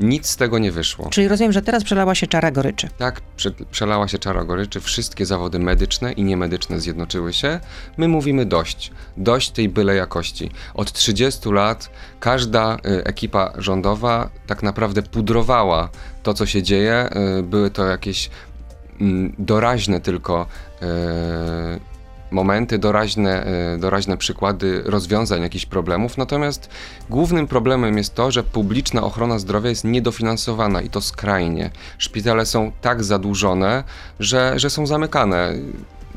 Nic 0.00 0.26
z 0.26 0.36
tego 0.36 0.58
nie 0.58 0.72
wyszło. 0.72 1.10
Czyli 1.10 1.28
rozumiem, 1.28 1.52
że 1.52 1.62
teraz 1.62 1.84
przelała 1.84 2.14
się 2.14 2.26
czara 2.26 2.50
goryczy. 2.50 2.88
Tak, 2.98 3.20
prze, 3.36 3.50
przelała 3.70 4.08
się 4.08 4.18
czara 4.18 4.44
goryczy. 4.44 4.80
Wszystkie 4.80 5.26
zawody 5.26 5.58
medyczne 5.58 6.12
i 6.12 6.24
niemedyczne 6.24 6.80
zjednoczyły 6.80 7.32
się. 7.32 7.60
My 7.96 8.08
mówimy 8.08 8.46
dość. 8.46 8.90
Dość 9.16 9.50
tej 9.50 9.68
byle 9.68 9.94
jakości. 9.94 10.50
Od 10.74 10.92
30 10.92 11.50
lat 11.50 11.90
każda 12.20 12.74
y, 12.74 13.04
ekipa 13.04 13.52
rządowa 13.58 14.30
tak 14.46 14.62
naprawdę 14.62 15.02
pudrowała 15.02 15.88
to, 16.22 16.34
co 16.34 16.46
się 16.46 16.62
dzieje. 16.62 17.08
Y, 17.38 17.42
były 17.42 17.70
to 17.70 17.86
jakieś 17.86 18.26
y, 18.26 18.30
doraźne 19.38 20.00
tylko 20.00 20.46
y, 20.82 21.97
momenty, 22.30 22.78
doraźne, 22.78 23.46
e, 23.46 23.78
doraźne 23.78 24.16
przykłady 24.16 24.82
rozwiązań 24.84 25.42
jakichś 25.42 25.66
problemów. 25.66 26.18
Natomiast 26.18 26.70
głównym 27.10 27.46
problemem 27.46 27.98
jest 27.98 28.14
to, 28.14 28.30
że 28.30 28.42
publiczna 28.42 29.02
ochrona 29.02 29.38
zdrowia 29.38 29.70
jest 29.70 29.84
niedofinansowana 29.84 30.82
i 30.82 30.90
to 30.90 31.00
skrajnie. 31.00 31.70
Szpitale 31.98 32.46
są 32.46 32.72
tak 32.80 33.04
zadłużone, 33.04 33.84
że, 34.20 34.52
że 34.56 34.70
są 34.70 34.86
zamykane. 34.86 35.54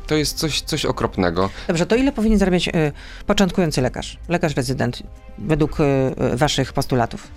To 0.06 0.14
jest 0.14 0.38
coś, 0.38 0.60
coś 0.60 0.84
okropnego. 0.84 1.50
Dobrze, 1.68 1.86
to 1.86 1.96
ile 1.96 2.12
powinien 2.12 2.38
zarabiać 2.38 2.68
y, 2.68 2.72
początkujący 3.26 3.80
lekarz, 3.80 4.18
lekarz 4.28 4.56
rezydent, 4.56 5.02
według 5.38 5.80
y, 5.80 6.36
waszych 6.36 6.72
postulatów? 6.72 7.28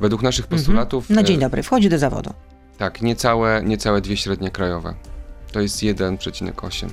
Według 0.00 0.22
naszych 0.22 0.44
mhm. 0.44 0.58
postulatów. 0.58 1.04
Mhm. 1.04 1.16
Na 1.16 1.22
dzień 1.22 1.40
dobry, 1.40 1.62
wchodzi 1.62 1.88
do 1.88 1.98
zawodu. 1.98 2.30
Tak, 2.78 3.02
niecałe, 3.02 3.62
niecałe 3.64 4.00
dwie 4.00 4.16
średnie 4.16 4.50
krajowe. 4.50 4.94
To 5.52 5.60
jest 5.60 5.76
1,8. 5.76 6.88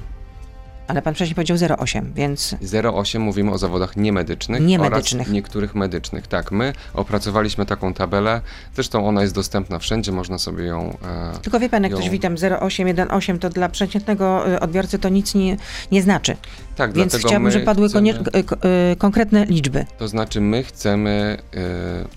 Ale 0.94 1.02
pan 1.02 1.14
wcześniej 1.14 1.36
powiedział 1.36 1.58
0,8, 1.58 2.14
więc 2.16 2.54
0,8 2.54 3.20
mówimy 3.20 3.52
o 3.52 3.58
zawodach 3.58 3.98
niemedycznych, 3.98 4.62
Niemedycznych. 4.62 5.22
oraz 5.28 5.34
niektórych 5.34 5.76
medycznych. 5.76 6.28
Tak, 6.28 6.52
my 6.52 6.74
opracowaliśmy 6.94 7.66
taką 7.66 7.94
tabelę, 7.94 8.42
zresztą 8.76 9.08
ona 9.08 9.22
jest 9.22 9.34
dostępna 9.36 9.80
wszędzie, 9.80 10.12
można 10.12 10.38
sobie 10.38 10.64
ją... 10.64 10.98
E, 11.36 11.40
tylko 11.42 11.60
wie 11.60 11.70
pan, 11.70 11.84
jak 11.84 11.92
ją- 11.92 11.98
ktoś 11.98 12.10
witam 12.10 12.36
0,8, 12.36 12.94
1,8, 12.96 13.40
to 13.40 13.50
dla 13.50 13.70
przeciętnego 13.70 14.50
y, 14.54 14.60
odbiorcy 14.60 15.00
to 15.00 15.10
nic 15.10 15.36
nie, 15.36 15.58
nie 15.92 16.02
znaczy. 16.02 16.38
tak, 16.76 16.94
Więc 16.94 17.16
chciałabym, 17.18 17.52
żeby 17.52 17.66
padły 17.66 17.90
chcemy- 17.90 18.14
ko- 18.46 18.56
y, 18.92 18.96
konkretne 18.96 19.46
liczby. 19.46 19.86
To 19.98 20.08
znaczy 20.08 20.42
my 20.42 20.64
chcemy, 20.64 21.38
e, 21.54 21.60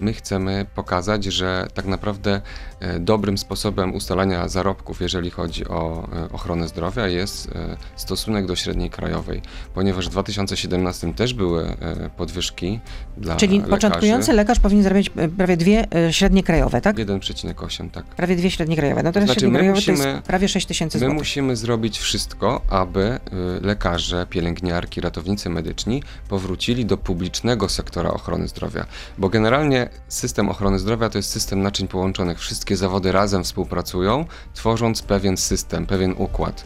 my 0.01 0.13
chcemy 0.13 0.67
pokazać, 0.75 1.25
że 1.25 1.67
tak 1.75 1.87
naprawdę 1.87 2.35
e, 2.35 2.76
dobrym 3.01 3.39
sposobem 3.39 3.95
ustalania 3.95 4.49
zarobków, 4.49 5.01
jeżeli 5.01 5.31
chodzi 5.31 5.69
o 5.69 6.09
e, 6.13 6.33
ochronę 6.33 6.69
zdrowia, 6.69 7.09
jest 7.09 7.49
e, 7.49 7.77
stosunek 7.97 8.47
do 8.47 8.57
średniej 8.57 8.91
krajowej, 8.91 9.43
ponieważ 9.75 10.07
w 10.07 10.11
2017 10.11 11.15
też 11.15 11.35
były 11.35 11.65
e, 11.65 12.11
podwyżki 12.17 12.81
dla 13.17 13.37
Czyli 13.37 13.57
lekarzy. 13.57 13.71
początkujący 13.71 14.33
lekarz 14.33 14.61
powinien 14.61 14.83
zarabiać 14.85 15.11
prawie 15.37 15.57
dwie 15.57 15.87
średnie 16.11 16.43
krajowe, 16.43 16.81
tak? 16.81 16.97
1,8, 16.97 17.91
tak. 17.91 18.05
Prawie 18.05 18.37
dwie 18.37 18.51
średnie 18.51 18.77
krajowe. 18.77 19.03
No 19.03 19.13
teraz 19.13 19.27
znaczy, 19.29 19.49
my 19.49 19.59
to 19.59 19.65
musimy- 19.65 20.09
jest 20.09 20.27
prawie 20.27 20.49
6 20.49 20.67
tysięcy 20.67 21.01
My 21.01 21.09
musimy 21.09 21.57
zrobić 21.57 21.99
wszystko, 21.99 22.61
aby 22.71 23.21
y, 23.59 23.67
lekarze, 23.67 24.27
pielęgniarki, 24.31 25.01
ratownicy 25.01 25.51
medyczni 25.51 26.03
powrócili 26.29 26.87
do 26.87 26.97
publicznego 26.97 27.69
sektora 27.69 28.11
ochrony 28.11 28.49
zdrowia. 28.49 28.87
Bo 29.19 29.29
generalnie 29.29 29.89
system 30.09 30.49
ochrony 30.49 30.79
zdrowia 30.79 31.11
to 31.11 31.19
jest 31.19 31.31
system 31.31 31.63
naczyń 31.63 31.89
połączonych. 31.89 32.39
Wszystkie 32.67 32.77
zawody 32.77 33.13
razem 33.13 33.45
współpracują, 33.45 34.25
tworząc 34.55 35.03
pewien 35.03 35.37
system, 35.37 35.87
pewien 35.87 36.15
układ. 36.19 36.65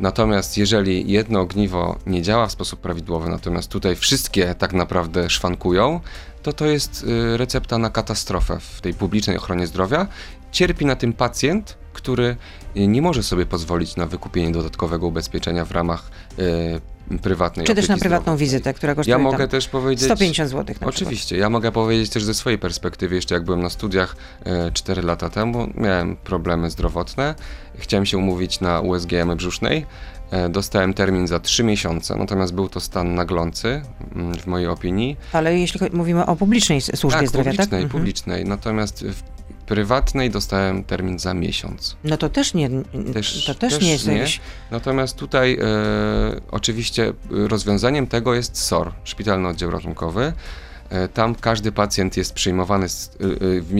Natomiast 0.00 0.58
jeżeli 0.58 1.10
jedno 1.10 1.40
ogniwo 1.40 1.98
nie 2.06 2.22
działa 2.22 2.46
w 2.46 2.52
sposób 2.52 2.80
prawidłowy, 2.80 3.30
natomiast 3.30 3.68
tutaj 3.68 3.96
wszystkie 3.96 4.54
tak 4.54 4.72
naprawdę 4.72 5.30
szwankują, 5.30 6.00
to 6.42 6.52
to 6.52 6.66
jest 6.66 7.04
y, 7.04 7.36
recepta 7.36 7.78
na 7.78 7.90
katastrofę 7.90 8.58
w 8.60 8.80
tej 8.80 8.94
publicznej 8.94 9.36
ochronie 9.36 9.66
zdrowia. 9.66 10.06
Cierpi 10.52 10.86
na 10.86 10.96
tym 10.96 11.12
pacjent, 11.12 11.78
który 11.92 12.36
y, 12.76 12.86
nie 12.86 13.02
może 13.02 13.22
sobie 13.22 13.46
pozwolić 13.46 13.96
na 13.96 14.06
wykupienie 14.06 14.52
dodatkowego 14.52 15.06
ubezpieczenia 15.06 15.64
w 15.64 15.70
ramach 15.70 16.10
y, 16.38 16.80
prywatnej 17.22 17.66
Czy 17.66 17.74
też 17.74 17.88
na 17.88 17.96
prywatną 17.96 18.36
wizytę, 18.36 18.74
która 18.74 18.94
kosztuje 18.94 19.12
Ja 19.12 19.18
mogę 19.18 19.48
też 19.48 19.68
powiedzieć... 19.68 20.04
150 20.04 20.50
zł 20.50 20.76
na 20.80 20.86
Oczywiście, 20.86 21.36
ja 21.36 21.50
mogę 21.50 21.72
powiedzieć 21.72 22.10
też 22.10 22.24
ze 22.24 22.34
swojej 22.34 22.58
perspektywy, 22.58 23.14
jeszcze 23.14 23.34
jak 23.34 23.44
byłem 23.44 23.62
na 23.62 23.70
studiach 23.70 24.16
e, 24.44 24.70
4 24.72 25.02
lata 25.02 25.30
temu, 25.30 25.68
miałem 25.74 26.16
problemy 26.16 26.70
zdrowotne, 26.70 27.34
chciałem 27.78 28.06
się 28.06 28.18
umówić 28.18 28.60
na 28.60 28.80
USG 28.80 29.12
jamy 29.12 29.36
brzusznej, 29.36 29.86
e, 30.30 30.48
dostałem 30.48 30.94
termin 30.94 31.26
za 31.26 31.40
3 31.40 31.64
miesiące, 31.64 32.16
natomiast 32.16 32.54
był 32.54 32.68
to 32.68 32.80
stan 32.80 33.14
naglący, 33.14 33.82
mm, 34.14 34.34
w 34.34 34.46
mojej 34.46 34.68
opinii. 34.68 35.16
przykład. 35.16 35.34
Ale 35.34 35.58
jeśli 35.58 35.80
mówimy 35.92 36.26
o 36.26 36.36
publicznej 36.36 36.80
służbie 36.80 37.20
tak, 37.20 37.28
zdrowia, 37.28 37.50
publicznej, 37.50 37.82
tak? 37.82 37.92
Publicznej, 37.92 38.44
natomiast 38.44 39.04
w 39.04 39.37
prywatnej 39.68 40.30
dostałem 40.30 40.84
termin 40.84 41.18
za 41.18 41.34
miesiąc. 41.34 41.96
No 42.04 42.16
to 42.16 42.28
też 42.28 42.54
nie, 42.54 42.70
Też- 43.14 43.44
to 43.46 43.54
też, 43.54 43.72
też 43.74 43.82
nie 43.82 43.90
jest 43.92 44.06
nie. 44.06 44.16
jakiś... 44.16 44.40
Natomiast 44.70 45.16
tutaj 45.16 45.58
e, 45.60 46.40
oczywiście 46.50 47.12
rozwiązaniem 47.30 48.06
tego 48.06 48.34
jest 48.34 48.58
SOR, 48.58 48.92
Szpitalny 49.04 49.48
Oddział 49.48 49.70
Ratunkowy. 49.70 50.32
E, 50.90 51.08
Tam 51.08 51.34
każdy 51.34 51.72
pacjent 51.72 52.16
jest 52.16 52.32
przyjmowany 52.32 52.88
z 52.88 53.10
e, 53.20 53.24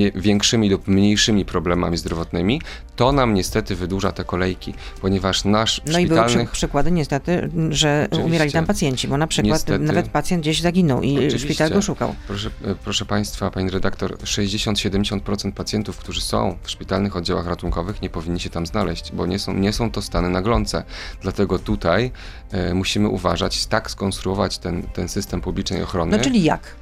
e, 0.07 0.21
większymi 0.21 0.71
lub 0.71 0.89
mniejszymi 0.89 1.45
problemami 1.45 1.97
zdrowotnymi. 1.97 2.61
To 2.97 3.13
nam 3.13 3.35
niestety 3.35 3.77
wydłuża 3.77 4.13
te 4.13 4.25
kolejki, 4.25 4.75
ponieważ 5.01 5.45
nasz 5.45 5.81
No 5.87 5.99
i 5.99 6.07
były 6.07 6.27
przy, 6.27 6.47
przykłady 6.53 6.91
niestety, 6.91 7.51
że 7.71 8.05
Oczywiście. 8.07 8.27
umierali 8.27 8.53
tam 8.53 8.67
pacjenci, 8.67 9.09
bo 9.09 9.17
na 9.17 9.27
przykład 9.27 9.53
Niestety. 9.53 9.79
nawet 9.85 10.09
pacjent 10.09 10.43
gdzieś 10.43 10.61
zaginął 10.61 11.03
i 11.03 11.17
Oczywiście. 11.17 11.39
szpital 11.39 11.71
go 11.71 11.83
szukał. 11.83 12.15
Proszę, 12.27 12.51
proszę 12.85 13.05
Państwa, 13.05 13.51
Pani 13.51 13.71
redaktor, 13.71 14.17
60-70% 14.17 15.53
pacjentów, 15.53 15.97
którzy 15.97 16.21
są 16.21 16.59
w 16.63 16.71
szpitalnych 16.71 17.17
oddziałach 17.17 17.47
ratunkowych, 17.47 18.03
nie 18.03 18.11
powinni 18.11 18.41
się 18.41 18.51
tam 18.51 18.67
znaleźć, 18.67 19.13
bo 19.13 19.27
nie 19.27 19.39
są, 19.39 19.55
nie 19.55 19.73
są 19.73 19.91
to 19.91 20.03
stany 20.03 20.29
naglące. 20.29 20.85
Dlatego 21.23 21.59
tutaj 21.59 22.11
e, 22.51 22.75
musimy 22.75 23.09
uważać, 23.09 23.67
tak 23.67 23.91
skonstruować 23.91 24.59
ten, 24.59 24.83
ten 24.83 25.09
system 25.09 25.41
publicznej 25.41 25.83
ochrony. 25.83 26.17
No 26.17 26.25
czyli 26.25 26.43
jak? 26.43 26.78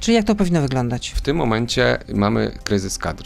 Czyli 0.00 0.14
jak 0.14 0.26
to 0.26 0.34
powinno 0.34 0.60
wyglądać? 0.62 1.08
W 1.08 1.20
tym 1.20 1.36
momencie 1.36 1.98
mamy 2.14 2.58
kryzys 2.64 2.98
kadr. 2.98 3.24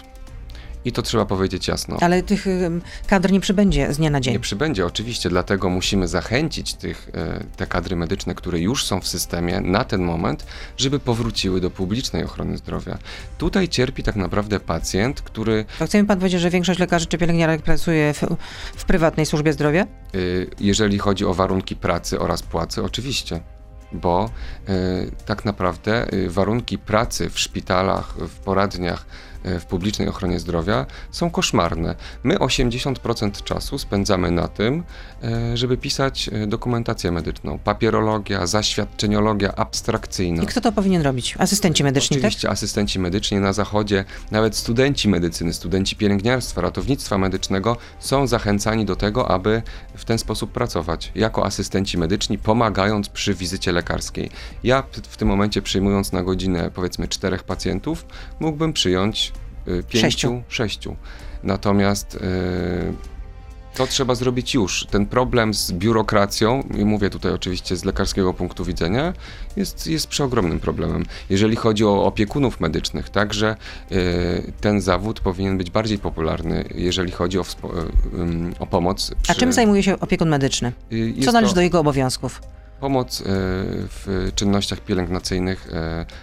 I 0.85 0.93
to 0.93 1.03
trzeba 1.03 1.27
powiedzieć 1.27 1.69
jasno. 1.69 1.97
Ale 2.01 2.23
tych 2.23 2.47
kadr 3.07 3.33
nie 3.33 3.41
przybędzie 3.41 3.93
z 3.93 3.97
dnia 3.97 4.11
na 4.11 4.21
dzień. 4.21 4.35
Nie 4.35 4.41
przybędzie 4.41 4.87
oczywiście, 4.87 5.29
dlatego 5.29 5.71
musimy 5.71 6.09
zachęcić 6.09 6.75
tych, 6.75 7.11
e, 7.15 7.45
te 7.57 7.67
kadry 7.67 7.97
medyczne, 7.97 8.35
które 8.35 8.61
już 8.61 8.85
są 8.85 9.01
w 9.01 9.09
systemie 9.09 9.61
na 9.61 9.85
ten 9.85 10.03
moment, 10.03 10.47
żeby 10.77 10.99
powróciły 10.99 11.61
do 11.61 11.71
publicznej 11.71 12.25
ochrony 12.25 12.57
zdrowia. 12.57 12.99
Tutaj 13.39 13.69
cierpi 13.69 14.03
tak 14.03 14.17
naprawdę 14.17 14.61
pacjent, 14.61 15.23
który 15.23 15.65
To 15.79 15.87
chce 15.87 16.03
mi 16.03 16.09
pan 16.09 16.19
powiedzieć, 16.19 16.41
że 16.41 16.51
większość 16.51 16.81
lekarzy 16.81 17.07
czy 17.07 17.19
pielęgniarek 17.19 17.63
pracuje 17.63 18.15
w, 18.15 18.23
w 18.77 18.85
prywatnej 18.85 19.27
służbie 19.27 19.53
zdrowia? 19.53 19.87
y, 20.15 20.51
jeżeli 20.61 20.99
chodzi 20.99 21.25
o 21.25 21.35
warunki 21.35 21.77
pracy 21.77 22.21
oraz 22.21 22.43
płacy, 22.43 22.83
oczywiście. 22.83 23.41
Bo 23.95 24.31
y, 24.69 25.11
tak 25.27 25.45
naprawdę 25.45 26.15
y, 26.15 26.31
warunki 26.31 26.79
pracy 26.79 27.31
w 27.31 27.39
szpitalach, 27.39 28.15
w 28.19 28.39
poradniach, 28.39 29.07
w 29.45 29.65
publicznej 29.65 30.09
ochronie 30.09 30.41
zdrowia 30.41 30.87
są 31.11 31.31
koszmarne. 31.31 31.95
My 32.23 32.35
80% 32.37 33.43
czasu 33.43 33.79
spędzamy 33.79 34.31
na 34.31 34.49
tym, 34.49 34.85
y, 35.53 35.57
żeby 35.57 35.77
pisać 35.77 36.31
y, 36.45 36.47
dokumentację 36.47 37.13
medyczną. 37.13 37.59
Papierologia, 37.59 38.47
zaświadczeniologia 38.47 39.55
abstrakcyjna. 39.55 40.43
I 40.43 40.47
kto 40.47 40.61
to 40.61 40.73
powinien 40.73 41.03
robić? 41.03 41.35
Asystenci 41.39 41.85
medyczni, 41.85 42.17
tak? 42.17 42.19
Oczywiście 42.19 42.51
asystenci 42.51 42.99
medyczni 42.99 43.39
na 43.39 43.53
zachodzie, 43.53 44.05
nawet 44.31 44.57
studenci 44.57 45.09
medycyny, 45.09 45.53
studenci 45.53 45.97
pielęgniarstwa, 45.97 46.61
ratownictwa 46.61 47.19
medycznego 47.19 47.77
są 47.99 48.27
zachęcani 48.27 48.85
do 48.85 48.97
tego, 48.97 49.31
aby 49.31 49.63
w 49.97 50.05
ten 50.05 50.19
sposób 50.19 50.53
pracować 50.53 51.13
jako 51.15 51.47
asystenci 51.47 51.99
medyczni, 51.99 52.39
pomagając 52.39 53.09
przy 53.09 53.35
wizycie 53.35 53.73
lekarskiej. 53.73 54.31
Ja 54.65 54.83
w 55.03 55.17
tym 55.17 55.29
momencie 55.29 55.63
przyjmując 55.63 56.13
na 56.13 56.23
godzinę 56.23 56.71
powiedzmy 56.75 57.09
czterech 57.09 57.43
pacjentów, 57.43 58.07
mógłbym 58.41 58.73
przyjąć 58.73 59.34
pięciu, 59.65 59.99
Sześciu. 59.99 60.43
sześciu. 60.49 60.97
Natomiast 61.43 62.15
y, 62.15 62.19
to 63.75 63.87
trzeba 63.87 64.15
zrobić 64.15 64.55
już. 64.55 64.87
Ten 64.91 65.07
problem 65.07 65.55
z 65.55 65.73
biurokracją, 65.73 66.63
i 66.79 66.85
mówię 66.85 67.11
tutaj 67.11 67.33
oczywiście 67.33 67.77
z 67.77 67.85
lekarskiego 67.85 68.35
punktu 68.35 68.65
widzenia, 68.65 69.13
jest, 69.57 69.87
jest 69.87 70.07
przeogromnym 70.07 70.61
problemem. 70.61 71.05
Jeżeli 71.31 71.57
chodzi 71.57 71.85
o 71.85 72.05
opiekunów 72.07 72.61
medycznych, 72.61 73.09
także 73.11 73.57
y, 73.93 74.53
ten 74.61 74.81
zawód 74.81 75.21
powinien 75.21 75.59
być 75.59 75.71
bardziej 75.71 75.99
popularny, 75.99 76.65
jeżeli 76.75 77.13
chodzi 77.13 77.39
o, 77.39 77.43
y, 77.43 77.47
o 78.59 78.67
pomoc. 78.67 79.11
A 79.13 79.23
przy- 79.23 79.41
czym 79.41 79.53
zajmuje 79.53 79.83
się 79.83 80.01
opiekun 80.01 80.29
medyczny? 80.29 80.73
y, 80.93 81.15
Co 81.25 81.33
należy 81.33 81.53
to 81.53 81.57
do 81.57 81.61
jego 81.63 81.81
obowiązków? 81.81 82.41
Pomoc 82.81 83.21
y, 83.21 83.25
w 83.27 84.31
czynnościach 84.35 84.81
pielęgnacyjnych, 84.81 85.67
y, 85.67 85.73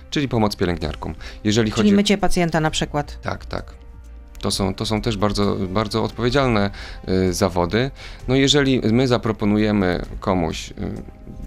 czyli 0.10 0.28
pomoc 0.28 0.56
pielęgniarkom. 0.56 1.16
Jeżeli 1.44 1.72
Czyli 1.72 1.82
chodzi 1.84 1.96
mycie 1.96 2.18
pacjenta 2.18 2.60
na 2.60 2.72
przykład. 2.72 3.22
tak, 3.22 3.46
tak. 3.46 3.74
To 4.40 4.52
są, 4.52 4.76
to 4.76 4.86
są 4.86 5.02
też 5.02 5.18
bardzo, 5.18 5.56
bardzo 5.70 6.04
odpowiedzialne 6.04 6.70
y, 7.10 7.34
zawody. 7.34 7.92
No 8.28 8.36
jeżeli 8.36 8.80
my 8.92 9.08
zaproponujemy 9.08 10.06
komuś, 10.20 10.70
y, 10.72 10.74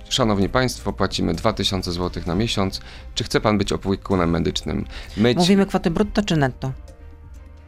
szanowni 0.08 0.48
państwo, 0.48 0.92
płacimy 0.92 1.34
2000 1.34 1.92
zł 1.92 2.22
na 2.26 2.34
miesiąc, 2.34 2.80
czy 3.14 3.24
chce 3.24 3.40
pan 3.40 3.58
być 3.58 3.72
opiekunem 3.72 4.30
medycznym? 4.30 4.84
Myć 5.16 5.36
Mówimy 5.38 5.66
kwoty 5.66 5.90
brutto 5.90 6.22
czy 6.22 6.36
netto? 6.36 6.72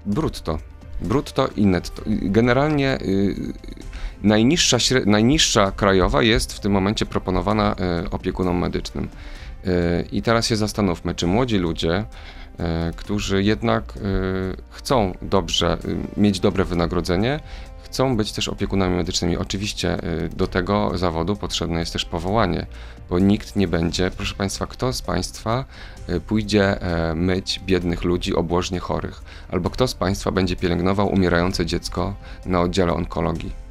brutto. 0.06 0.58
Brutto 1.00 1.48
i 1.56 1.66
netto. 1.66 2.02
Generalnie 2.06 2.98
y, 3.02 3.34
najniższa, 4.22 4.76
najniższa 5.06 5.72
krajowa 5.72 6.22
jest 6.22 6.52
w 6.52 6.60
tym 6.60 6.72
momencie 6.72 7.06
proponowana 7.06 7.76
y, 8.04 8.10
opiekunom 8.10 8.58
medycznym. 8.58 9.08
Y, 9.66 10.08
I 10.12 10.22
teraz 10.22 10.46
się 10.46 10.56
zastanówmy, 10.56 11.14
czy 11.14 11.26
młodzi 11.26 11.58
ludzie, 11.58 11.98
y, 12.00 12.64
którzy 12.96 13.42
jednak 13.42 13.92
chcą 14.70 15.12
dobrze, 15.22 15.78
y, 16.16 16.20
mieć 16.20 16.40
dobre 16.40 16.64
wynagrodzenie, 16.64 17.40
chcą 17.84 18.16
być 18.16 18.32
też 18.32 18.48
opiekunami 18.48 18.96
medycznymi. 18.96 19.36
Oczywiście 19.36 19.98
do 20.36 20.46
tego 20.46 20.98
zawodu 20.98 21.36
potrzebne 21.36 21.80
jest 21.80 21.92
też 21.92 22.04
powołanie, 22.04 22.66
bo 23.10 23.18
nikt 23.18 23.56
nie 23.56 23.68
będzie, 23.68 24.10
proszę 24.10 24.34
Państwa, 24.34 24.66
kto 24.66 24.92
z 24.92 25.02
Państwa 25.02 25.64
pójdzie 26.26 26.82
e, 26.82 27.14
myć 27.14 27.60
biednych 27.66 28.04
ludzi 28.04 28.34
obłożnie 28.34 28.78
chorych, 28.78 29.22
albo 29.50 29.70
kto 29.70 29.88
z 29.88 29.94
Państwa 29.94 30.30
będzie 30.30 30.56
pielęgnował 30.56 31.08
umierające 31.08 31.66
dziecko 31.66 32.14
na 32.46 32.60
oddziale 32.60 32.92
onkologii. 32.92 33.65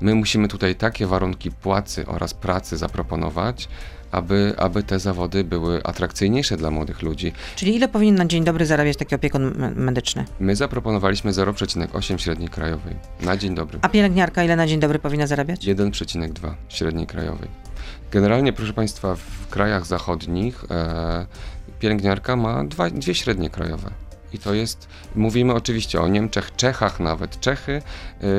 My 0.00 0.14
musimy 0.14 0.48
tutaj 0.48 0.74
takie 0.74 1.06
warunki 1.06 1.50
płacy 1.50 2.06
oraz 2.06 2.34
pracy 2.34 2.76
zaproponować, 2.76 3.68
aby, 4.10 4.54
aby 4.56 4.82
te 4.82 4.98
zawody 4.98 5.44
były 5.44 5.82
atrakcyjniejsze 5.82 6.56
dla 6.56 6.70
młodych 6.70 7.02
ludzi. 7.02 7.32
Czyli 7.56 7.76
ile 7.76 7.88
powinien 7.88 8.14
na 8.14 8.26
dzień 8.26 8.44
dobry 8.44 8.66
zarabiać 8.66 8.96
taki 8.96 9.14
opiekun 9.14 9.72
medyczny? 9.76 10.24
My 10.40 10.56
zaproponowaliśmy 10.56 11.32
0,8 11.32 12.18
średniej 12.18 12.48
krajowej 12.48 12.94
na 13.20 13.36
dzień 13.36 13.54
dobry. 13.54 13.78
A 13.82 13.88
pielęgniarka 13.88 14.44
ile 14.44 14.56
na 14.56 14.66
dzień 14.66 14.80
dobry 14.80 14.98
powinna 14.98 15.26
zarabiać? 15.26 15.66
1,2 15.66 16.54
średniej 16.68 17.06
krajowej. 17.06 17.48
Generalnie, 18.10 18.52
proszę 18.52 18.72
Państwa, 18.72 19.14
w 19.14 19.48
krajach 19.50 19.86
zachodnich 19.86 20.64
e, 20.70 21.26
pielęgniarka 21.78 22.36
ma 22.36 22.64
dwa, 22.64 22.90
dwie 22.90 23.14
średnie 23.14 23.50
krajowe. 23.50 23.90
I 24.32 24.38
to 24.38 24.54
jest, 24.54 24.88
mówimy 25.14 25.54
oczywiście 25.54 26.00
o 26.00 26.08
Niemczech, 26.08 26.56
Czechach 26.56 27.00
nawet. 27.00 27.40
Czechy 27.40 27.82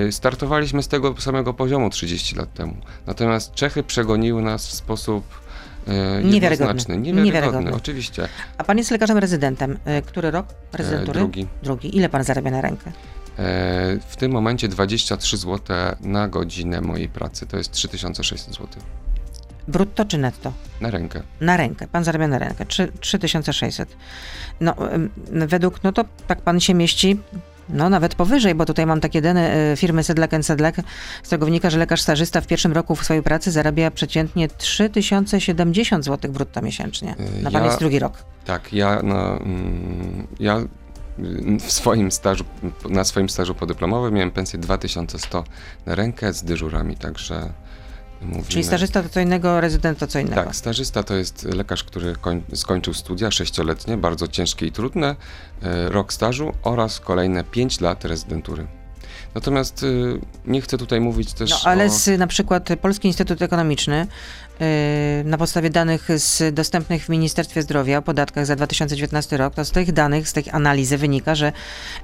y, 0.07 0.11
startowaliśmy 0.11 0.83
z 0.83 0.87
tego 0.87 1.15
samego 1.21 1.53
poziomu 1.53 1.89
30 1.89 2.35
lat 2.35 2.53
temu. 2.53 2.75
Natomiast 3.07 3.53
Czechy 3.53 3.83
przegoniły 3.83 4.41
nas 4.41 4.67
w 4.67 4.73
sposób 4.73 5.23
y, 5.87 6.23
Niewiarygodny. 6.23 6.97
Niewiarygodny. 6.97 7.23
Niewiarygodny. 7.23 7.73
Oczywiście. 7.73 8.27
A 8.57 8.63
pan 8.63 8.77
jest 8.77 8.91
lekarzem 8.91 9.17
rezydentem. 9.17 9.77
Y, 9.99 10.01
Który 10.01 10.31
rok 10.31 10.45
rezydentury? 10.73 11.19
Drugi. 11.19 11.47
Drugi. 11.63 11.97
Ile 11.97 12.09
pan 12.09 12.23
zarabia 12.23 12.51
na 12.51 12.61
rękę? 12.61 12.91
E, 13.39 13.99
w 14.07 14.15
tym 14.15 14.31
momencie 14.31 14.67
23 14.67 15.37
zł 15.37 15.77
na 16.01 16.27
godzinę 16.27 16.81
mojej 16.81 17.09
pracy. 17.09 17.45
To 17.47 17.57
jest 17.57 17.71
3600 17.71 18.53
zł. 18.55 18.67
Brutto 19.71 20.05
czy 20.05 20.17
netto? 20.17 20.53
Na 20.81 20.91
rękę. 20.91 21.21
Na 21.41 21.57
rękę. 21.57 21.87
Pan 21.87 22.03
zarabia 22.03 22.27
na 22.27 22.39
rękę. 22.39 22.65
Trzy- 22.65 22.91
3600. 22.99 23.97
No, 24.61 24.75
według, 25.31 25.83
no 25.83 25.91
to 25.91 26.05
tak 26.27 26.41
pan 26.41 26.59
się 26.59 26.73
mieści, 26.73 27.19
no 27.69 27.89
nawet 27.89 28.15
powyżej, 28.15 28.55
bo 28.55 28.65
tutaj 28.65 28.85
mam 28.85 29.01
takie 29.01 29.21
dane 29.21 29.71
y, 29.73 29.77
firmy 29.77 30.03
Sedlak 30.03 30.31
Sedlak, 30.41 30.75
z 31.23 31.29
tego 31.29 31.45
wynika, 31.45 31.69
że 31.69 31.77
lekarz 31.77 32.01
stażysta 32.01 32.41
w 32.41 32.47
pierwszym 32.47 32.71
roku 32.73 32.95
w 32.95 33.03
swojej 33.03 33.23
pracy 33.23 33.51
zarabia 33.51 33.91
przeciętnie 33.91 34.47
3070 34.47 36.05
zł 36.05 36.31
brutto 36.31 36.61
miesięcznie. 36.61 37.15
Y, 37.39 37.43
Na 37.43 37.51
pan 37.51 37.61
ja- 37.61 37.67
jest 37.67 37.79
drugi 37.79 37.99
rok. 37.99 38.23
Tak, 38.45 38.73
ja 38.73 38.99
mm, 38.99 40.27
ja 40.39 40.57
y, 40.59 40.67
w 41.59 41.71
swoim 41.71 42.11
stażu, 42.11 42.43
na 42.89 43.03
swoim 43.03 43.29
stażu 43.29 43.55
podyplomowym 43.55 44.13
miałem 44.13 44.31
pensję 44.31 44.59
2100 44.59 45.43
na 45.85 45.95
rękę 45.95 46.33
z 46.33 46.43
dyżurami, 46.43 46.95
także 46.97 47.53
mówimy... 48.21 48.47
Czyli 48.47 48.63
stażysta 48.63 49.03
to 49.03 49.09
co 49.09 49.19
innego, 49.19 49.61
rezydent 49.61 49.99
to 49.99 50.07
co 50.07 50.19
innego. 50.19 50.43
Tak, 50.43 50.55
stażysta 50.55 51.03
to 51.03 51.15
jest 51.15 51.43
lekarz, 51.43 51.83
który 51.83 52.15
koń, 52.15 52.43
skończył 52.53 52.93
studia 52.93 53.31
sześcioletnie, 53.31 53.97
bardzo 53.97 54.27
ciężkie 54.27 54.65
i 54.65 54.71
trudne, 54.71 55.15
e, 55.63 55.89
rok 55.89 56.13
stażu 56.13 56.53
oraz 56.63 56.99
kolejne 56.99 57.43
5 57.43 57.81
lat 57.81 58.05
rezydentury. 58.05 58.67
Natomiast 59.35 59.83
y, 59.83 60.19
nie 60.45 60.61
chcę 60.61 60.77
tutaj 60.77 61.01
mówić 61.01 61.33
też 61.33 61.49
No, 61.49 61.57
ale 61.63 61.85
o... 61.85 61.89
z, 61.89 62.19
na 62.19 62.27
przykład 62.27 62.69
Polski 62.81 63.07
Instytut 63.07 63.41
Ekonomiczny 63.41 64.07
na 65.25 65.37
podstawie 65.37 65.69
danych 65.69 66.07
z 66.15 66.55
dostępnych 66.55 67.05
w 67.05 67.09
Ministerstwie 67.09 67.61
Zdrowia 67.61 67.97
o 67.97 68.01
podatkach 68.01 68.45
za 68.45 68.55
2019 68.55 69.37
rok, 69.37 69.55
to 69.55 69.65
z 69.65 69.71
tych 69.71 69.91
danych, 69.91 70.29
z 70.29 70.33
tej 70.33 70.43
analizy 70.51 70.97
wynika, 70.97 71.35
że 71.35 71.51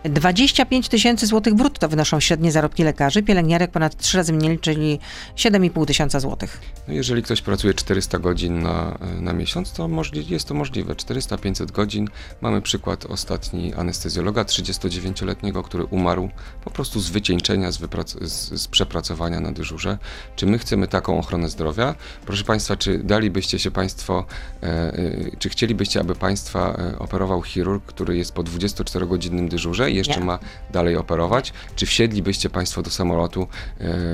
25 0.03 0.89
tysięcy 0.89 1.27
złotych 1.27 1.53
brutto 1.53 1.89
wynoszą 1.89 2.19
średnie 2.19 2.51
zarobki 2.51 2.83
lekarzy, 2.83 3.23
pielęgniarek 3.23 3.71
ponad 3.71 3.97
3 3.97 4.17
razy 4.17 4.33
mniej, 4.33 4.59
czyli 4.59 4.99
7,5 5.35 5.85
tysiąca 5.85 6.19
złotych. 6.19 6.59
No 6.87 6.93
jeżeli 6.93 7.23
ktoś 7.23 7.41
pracuje 7.41 7.73
400 7.73 8.19
godzin 8.19 8.61
na, 8.61 8.97
na 9.19 9.33
miesiąc, 9.33 9.71
to 9.71 9.87
możli, 9.87 10.27
jest 10.27 10.47
to 10.47 10.53
możliwe. 10.53 10.93
400-500 10.93 11.71
godzin. 11.71 12.07
Mamy 12.41 12.61
przykład 12.61 13.05
ostatni 13.05 13.73
anestezjologa 13.73 14.43
39-letniego, 14.43 15.63
który 15.63 15.85
umarł 15.85 16.29
po 16.63 16.71
prostu 16.71 16.99
z 16.99 17.09
wycieńczenia, 17.09 17.71
z, 17.71 17.79
z, 18.21 18.61
z 18.61 18.67
przepracowania 18.67 19.39
na 19.39 19.51
dyżurze. 19.51 19.97
Czy 20.35 20.45
my 20.45 20.57
chcemy 20.57 20.87
taką 20.87 21.19
ochronę 21.19 21.49
zdrowia? 21.49 21.95
Proszę 22.25 22.43
Państwa, 22.47 22.75
czy 22.75 22.97
dalibyście 22.97 23.59
się 23.59 23.71
Państwo, 23.71 24.25
e, 24.63 24.67
e, 24.67 24.93
czy 25.39 25.49
chcielibyście, 25.49 25.99
aby 25.99 26.15
Państwa 26.15 26.77
e, 26.93 26.99
operował 26.99 27.41
chirurg, 27.41 27.85
który 27.85 28.17
jest 28.17 28.33
po 28.33 28.43
24-godzinnym 28.43 29.47
dyżurze 29.49 29.91
i 29.91 29.95
jeszcze 29.95 30.19
Nie. 30.19 30.25
ma 30.25 30.39
dalej 30.71 30.97
operować? 30.97 31.53
Czy 31.75 31.85
wsiedlibyście 31.85 32.49
Państwo 32.49 32.81
do 32.81 32.89
samolotu, 32.89 33.47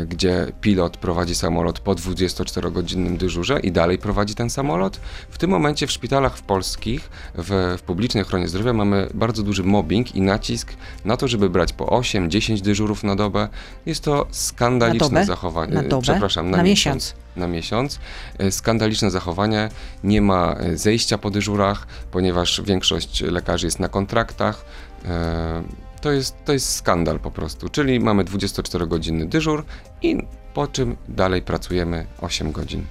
gdzie 0.08 0.48
pilot 0.62 0.98
prowadzi 0.98 1.36
samolot 1.36 1.80
po 1.80 1.96
24-godzinnym 1.96 3.18
dyżurze 3.18 3.60
i 3.60 3.72
dalej 3.72 3.98
prowadzi 3.98 4.36
ten 4.36 4.50
samolot? 4.50 5.00
W 5.30 5.38
tym 5.38 5.50
momencie 5.50 5.88
w 5.88 5.92
szpitalach 5.92 6.38
w 6.38 6.42
polskich, 6.42 7.10
w, 7.36 7.76
w 7.78 7.82
publicznej 7.82 8.24
ochronie 8.24 8.48
zdrowia 8.48 8.74
mamy 8.74 9.08
bardzo 9.14 9.44
duży 9.44 9.64
mobbing 9.64 10.16
i 10.16 10.22
nacisk 10.22 10.74
na 11.06 11.18
to, 11.18 11.28
żeby 11.28 11.50
brać 11.50 11.74
po 11.74 11.86
8-10 11.86 12.62
dyżurów 12.62 13.04
na 13.04 13.16
dobę. 13.16 13.50
Jest 13.86 14.04
to 14.04 14.28
skandaliczne 14.32 15.10
dobę? 15.10 15.26
zachowanie. 15.26 15.74
Na 15.74 15.84
dobę? 15.84 16.02
Przepraszam, 16.02 16.52
na, 16.52 16.58
Na 16.58 16.64
miesiąc. 16.64 16.96
miesiąc. 16.96 17.23
Na 17.36 17.48
miesiąc. 17.48 18.00
E, 18.38 18.52
Skandaliczne 18.52 19.12
zachowanie. 19.12 19.70
Nie 20.04 20.22
ma 20.22 20.56
e, 20.60 20.78
zejścia 20.78 21.18
po 21.18 21.30
dyżurach, 21.30 21.88
ponieważ 22.12 22.62
większość 22.66 23.22
lekarzy 23.22 23.68
jest 23.68 23.80
na 23.80 23.90
kontraktach. 23.90 24.66
E, 25.06 25.64
To 26.02 26.12
jest, 26.12 26.36
to 26.46 26.54
jest 26.54 26.76
skandal 26.76 27.20
po 27.20 27.32
prostu. 27.32 27.70
Czyli 27.70 28.00
mamy 28.00 28.24
24-godzinny 28.24 29.26
dyżur 29.26 29.66
i 30.02 30.18
po 30.54 30.68
czym 30.68 30.98
dalej 31.10 31.42
pracujemy 31.42 32.06
8 32.22 32.52
godzin. 32.52 32.86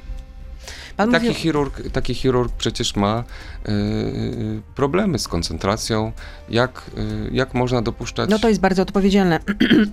Pan 0.96 1.10
Taki 1.10 1.26
mówił, 1.26 1.40
chirurg, 1.40 1.90
taki 1.92 2.14
chirurg 2.14 2.52
przecież 2.58 2.96
ma 2.96 3.24
y, 3.68 3.72
y, 3.72 4.62
problemy 4.74 5.18
z 5.18 5.28
koncentracją. 5.28 6.12
Jak, 6.48 6.82
y, 6.98 7.30
jak 7.32 7.54
można 7.54 7.82
dopuszczać 7.82 8.30
no 8.30 8.38
to 8.38 8.48
jest 8.48 8.60
bardzo 8.60 8.82
odpowiedzialne. 8.82 9.40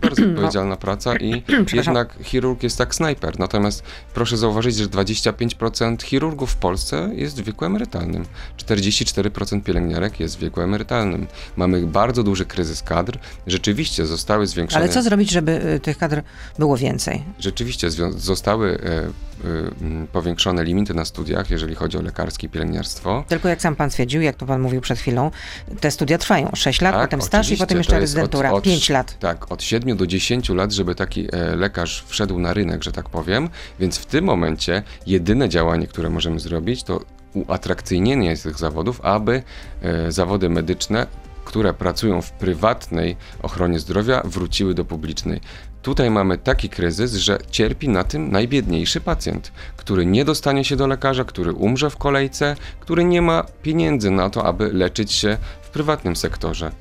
bardzo 0.01 0.23
odpowiedzialna 0.25 0.75
praca 0.75 1.15
i 1.15 1.43
jednak 1.73 2.15
chirurg 2.23 2.63
jest 2.63 2.79
jak 2.79 2.95
snajper. 2.95 3.39
Natomiast 3.39 3.83
proszę 4.13 4.37
zauważyć, 4.37 4.75
że 4.75 4.85
25% 4.85 6.03
chirurgów 6.03 6.51
w 6.51 6.55
Polsce 6.55 7.09
jest 7.13 7.41
w 7.41 7.45
wieku 7.45 7.65
emerytalnym. 7.65 8.25
44% 8.57 9.63
pielęgniarek 9.63 10.19
jest 10.19 10.37
w 10.37 10.39
wieku 10.39 10.61
emerytalnym. 10.61 11.27
Mamy 11.57 11.87
bardzo 11.87 12.23
duży 12.23 12.45
kryzys 12.45 12.83
kadr. 12.83 13.19
Rzeczywiście 13.47 14.05
zostały 14.05 14.47
zwiększone... 14.47 14.83
Ale 14.83 14.93
co 14.93 15.03
zrobić, 15.03 15.31
żeby 15.31 15.79
tych 15.83 15.97
kadr 15.97 16.21
było 16.59 16.77
więcej? 16.77 17.23
Rzeczywiście 17.39 17.91
zostały 18.17 18.79
e, 18.83 18.97
e, 18.97 20.07
powiększone 20.11 20.63
limity 20.63 20.88
na 20.93 21.05
studiach, 21.05 21.49
jeżeli 21.49 21.75
chodzi 21.75 21.97
o 21.97 22.01
lekarskie 22.01 22.47
i 22.47 22.49
pielęgniarstwo. 22.49 23.23
Tylko 23.27 23.49
jak 23.49 23.61
sam 23.61 23.75
pan 23.75 23.89
stwierdził, 23.89 24.21
jak 24.21 24.35
to 24.35 24.45
pan 24.45 24.61
mówił 24.61 24.81
przed 24.81 24.99
chwilą, 24.99 25.31
te 25.79 25.91
studia 25.91 26.17
trwają 26.17 26.51
6 26.55 26.81
lat, 26.81 26.93
Tak, 26.93 27.01
potem 27.09 27.21
staż 27.21 27.51
i 27.51 27.57
potem 27.57 27.77
jeszcze 27.77 27.99
rezydentura, 27.99 28.51
od- 28.51 28.57
od 28.57 28.63
5 28.63 28.89
lat. 28.89 29.19
Tak, 29.19 29.51
od 29.51 29.63
7 29.63 29.97
do 29.97 30.07
10 30.07 30.49
lat, 30.49 30.71
żeby 30.71 30.95
taki 30.95 31.27
e, 31.35 31.55
lekarz 31.55 32.03
wszedł 32.07 32.39
na 32.39 32.53
rynek, 32.53 32.83
że 32.83 32.91
tak 32.91 33.09
powiem. 33.09 33.49
Więc 33.79 33.97
w 33.97 34.05
tym 34.05 34.25
momencie 34.25 34.83
jedyne 35.05 35.49
działanie, 35.49 35.87
które 35.87 36.09
możemy 36.09 36.39
zrobić, 36.39 36.83
to 36.83 36.99
uatrakcyjnienie 37.33 38.37
tych 38.37 38.57
zawodów, 38.57 39.01
aby 39.01 39.43
e, 39.81 40.11
zawody 40.11 40.49
medyczne, 40.49 41.07
które 41.49 41.73
pracują 41.73 42.21
w 42.21 42.31
prywatnej 42.31 43.17
ochronie 43.41 43.79
zdrowia, 43.79 44.21
wróciły 44.25 44.73
do 44.73 44.85
publicznej. 44.85 45.41
Tutaj 45.81 46.11
mamy 46.11 46.37
taki 46.37 46.69
kryzys, 46.69 47.13
że 47.13 47.37
cierpi 47.51 47.89
na 47.89 48.03
tym 48.03 48.31
najbiedniejszy 48.31 49.01
pacjent, 49.01 49.51
który 49.77 50.05
nie 50.05 50.25
dostanie 50.25 50.65
się 50.65 50.75
do 50.75 50.87
lekarza, 50.87 51.23
który 51.23 51.53
umrze 51.53 51.89
w 51.89 51.97
kolejce, 51.97 52.55
który 52.79 53.03
nie 53.03 53.21
ma 53.21 53.43
pieniędzy 53.61 54.11
na 54.11 54.29
to, 54.29 54.45
aby 54.45 54.73
leczyć 54.73 55.11
się 55.11 55.37
w 55.61 55.69
prywatnym 55.69 56.15
sektorze. 56.15 56.71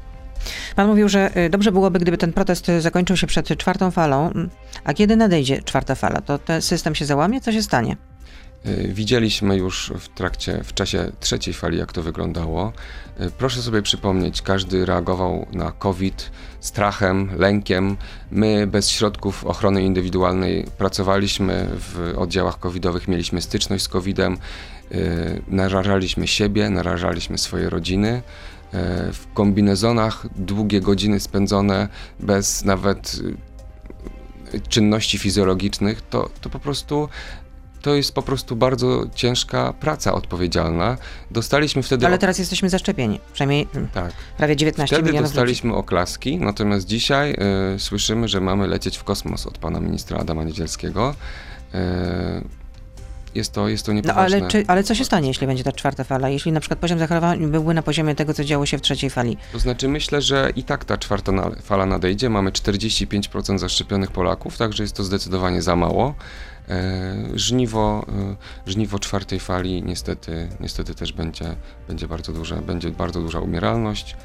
Pan 0.76 0.88
mówił, 0.88 1.08
że 1.08 1.36
y, 1.36 1.50
dobrze 1.50 1.72
byłoby, 1.72 1.98
gdyby 1.98 2.18
ten 2.18 2.32
protest 2.32 2.68
y, 2.68 2.80
zakończył 2.80 3.16
się 3.16 3.26
przed 3.26 3.58
czwartą 3.58 3.90
falą. 3.90 4.30
Mm, 4.30 4.50
A 4.84 4.94
kiedy 4.94 5.16
nadejdzie 5.16 5.62
czwarta 5.62 5.94
fala, 5.94 6.20
to 6.20 6.38
ten 6.38 6.62
system 6.62 6.94
się 6.94 7.04
załamie? 7.04 7.40
Co 7.40 7.52
się 7.52 7.62
stanie? 7.62 7.96
Y, 8.66 8.88
Widzieliśmy 8.92 9.56
już 9.56 9.92
w 9.98 10.08
trakcie, 10.08 10.60
w 10.64 10.74
czasie 10.74 11.12
trzeciej 11.20 11.54
fali, 11.54 11.78
jak 11.78 11.92
to 11.92 12.02
wyglądało. 12.02 12.72
Y, 13.20 13.30
Proszę 13.30 13.62
sobie 13.62 13.82
przypomnieć, 13.82 14.42
każdy 14.42 14.86
reagował 14.86 15.46
na 15.52 15.72
COVID 15.72 16.30
strachem, 16.60 17.30
lękiem. 17.38 17.96
My 18.30 18.66
bez 18.66 18.90
środków 18.90 19.46
ochrony 19.46 19.82
indywidualnej 19.82 20.66
pracowaliśmy 20.78 21.68
w 21.72 22.14
oddziałach 22.16 22.58
covidowych, 22.58 23.08
mieliśmy 23.08 23.40
styczność 23.40 23.84
z 23.84 23.88
COVIDem, 23.88 24.38
y, 24.92 25.42
narażaliśmy 25.48 26.26
siebie, 26.26 26.70
narażaliśmy 26.70 27.38
swoje 27.38 27.70
rodziny. 27.70 28.22
W 29.12 29.24
kombinezonach 29.34 30.26
długie 30.36 30.80
godziny 30.80 31.20
spędzone 31.20 31.88
bez 32.20 32.64
nawet 32.64 33.20
czynności 34.68 35.18
fizjologicznych, 35.18 36.02
to, 36.02 36.30
to 36.40 36.50
po 36.50 36.58
prostu 36.58 37.08
to 37.82 37.94
jest 37.94 38.12
po 38.14 38.22
prostu 38.22 38.56
bardzo 38.56 39.04
ciężka 39.14 39.72
praca 39.72 40.12
odpowiedzialna. 40.14 40.96
Dostaliśmy 41.30 41.82
wtedy. 41.82 42.06
Ale 42.06 42.18
teraz 42.18 42.38
jesteśmy 42.38 42.68
zaszczepieni. 42.68 43.20
Przynajmniej 43.32 43.68
mm, 43.74 43.88
Tak. 43.88 44.12
prawie 44.36 44.56
19 44.56 44.96
Wtedy 44.96 45.06
milionów 45.08 45.28
ludzi. 45.30 45.34
dostaliśmy 45.34 45.74
oklaski, 45.74 46.36
natomiast 46.38 46.86
dzisiaj 46.86 47.36
y, 47.74 47.78
słyszymy, 47.78 48.28
że 48.28 48.40
mamy 48.40 48.66
lecieć 48.66 48.98
w 48.98 49.04
kosmos 49.04 49.46
od 49.46 49.58
pana 49.58 49.80
ministra 49.80 50.18
Adama 50.18 50.44
Niedzielskiego. 50.44 51.14
Y, 51.74 51.78
jest 53.34 53.52
to, 53.52 53.68
jest 53.68 53.86
to 53.86 53.92
No 53.92 53.96
niepoważne. 53.96 54.36
ale, 54.38 54.48
czy, 54.48 54.64
ale 54.66 54.82
co 54.84 54.94
się 54.94 55.04
stanie, 55.04 55.28
jeśli 55.28 55.46
będzie 55.46 55.64
ta 55.64 55.72
czwarta 55.72 56.04
fala? 56.04 56.28
Jeśli 56.28 56.52
na 56.52 56.60
przykład 56.60 56.78
poziom 56.78 56.98
zachorowań 56.98 57.46
byłby 57.46 57.74
na 57.74 57.82
poziomie 57.82 58.14
tego, 58.14 58.34
co 58.34 58.44
działo 58.44 58.66
się 58.66 58.78
w 58.78 58.82
trzeciej 58.82 59.10
fali? 59.10 59.36
To 59.52 59.58
znaczy 59.58 59.88
myślę, 59.88 60.22
że 60.22 60.52
i 60.56 60.62
tak 60.64 60.84
ta 60.84 60.96
czwarta 60.98 61.32
fala 61.62 61.86
nadejdzie. 61.86 62.30
Mamy 62.30 62.50
45% 62.50 63.58
zaszczepionych 63.58 64.10
Polaków, 64.10 64.58
także 64.58 64.82
jest 64.82 64.96
to 64.96 65.04
zdecydowanie 65.04 65.62
za 65.62 65.76
mało. 65.76 66.14
E, 66.70 67.16
żniwo, 67.34 68.06
e, 68.66 68.70
żniwo 68.70 68.98
czwartej 68.98 69.40
fali 69.40 69.82
niestety, 69.82 70.48
niestety 70.60 70.94
też 70.94 71.12
będzie, 71.12 71.56
będzie 71.88 72.08
bardzo 72.08 72.32
duże, 72.32 72.56
będzie 72.56 72.90
bardzo 72.90 73.20
duża 73.20 73.40
umieralność. 73.40 74.16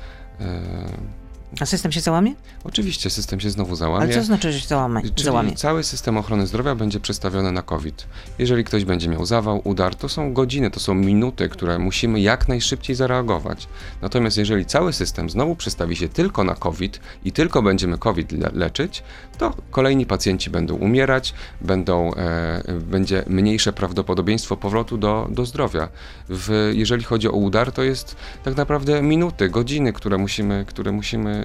A 1.61 1.65
system 1.65 1.91
się 1.91 2.01
załamie? 2.01 2.35
Oczywiście 2.63 3.09
system 3.09 3.39
się 3.39 3.49
znowu 3.49 3.75
załamie. 3.75 4.03
Ale 4.03 4.13
co 4.13 4.23
znaczy, 4.23 4.51
że 4.51 4.59
się 4.59 4.67
załamie? 4.67 5.01
Czyli 5.01 5.23
załamie? 5.23 5.55
cały 5.55 5.83
system 5.83 6.17
ochrony 6.17 6.47
zdrowia 6.47 6.75
będzie 6.75 6.99
przestawiony 6.99 7.51
na 7.51 7.61
COVID. 7.61 8.07
Jeżeli 8.39 8.63
ktoś 8.63 8.85
będzie 8.85 9.09
miał 9.09 9.25
zawał, 9.25 9.61
udar, 9.63 9.95
to 9.95 10.09
są 10.09 10.33
godziny, 10.33 10.71
to 10.71 10.79
są 10.79 10.93
minuty, 10.93 11.49
które 11.49 11.79
musimy 11.79 12.19
jak 12.19 12.47
najszybciej 12.47 12.95
zareagować. 12.95 13.67
Natomiast 14.01 14.37
jeżeli 14.37 14.65
cały 14.65 14.93
system 14.93 15.29
znowu 15.29 15.55
przestawi 15.55 15.95
się 15.95 16.09
tylko 16.09 16.43
na 16.43 16.55
COVID 16.55 16.99
i 17.25 17.31
tylko 17.31 17.61
będziemy 17.61 17.97
COVID 17.97 18.31
le 18.31 18.51
leczyć, 18.53 19.03
to 19.37 19.53
kolejni 19.71 20.05
pacjenci 20.05 20.49
będą 20.49 20.75
umierać, 20.75 21.33
będą, 21.61 22.13
e, 22.13 22.63
będzie 22.79 23.23
mniejsze 23.27 23.73
prawdopodobieństwo 23.73 24.57
powrotu 24.57 24.97
do, 24.97 25.27
do 25.31 25.45
zdrowia. 25.45 25.89
W, 26.29 26.71
jeżeli 26.73 27.03
chodzi 27.03 27.27
o 27.27 27.31
udar, 27.31 27.71
to 27.71 27.83
jest 27.83 28.15
tak 28.43 28.57
naprawdę 28.57 29.01
minuty, 29.01 29.49
godziny, 29.49 29.93
które 29.93 30.17
musimy, 30.17 30.65
które 30.67 30.91
musimy 30.91 31.42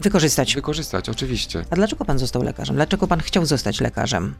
Wykorzystać. 0.00 0.54
wykorzystać, 0.54 1.08
oczywiście. 1.08 1.64
A 1.70 1.76
dlaczego 1.76 2.04
pan 2.04 2.18
został 2.18 2.42
lekarzem? 2.42 2.76
Dlaczego 2.76 3.06
pan 3.06 3.20
chciał 3.20 3.46
zostać 3.46 3.80
lekarzem? 3.80 4.34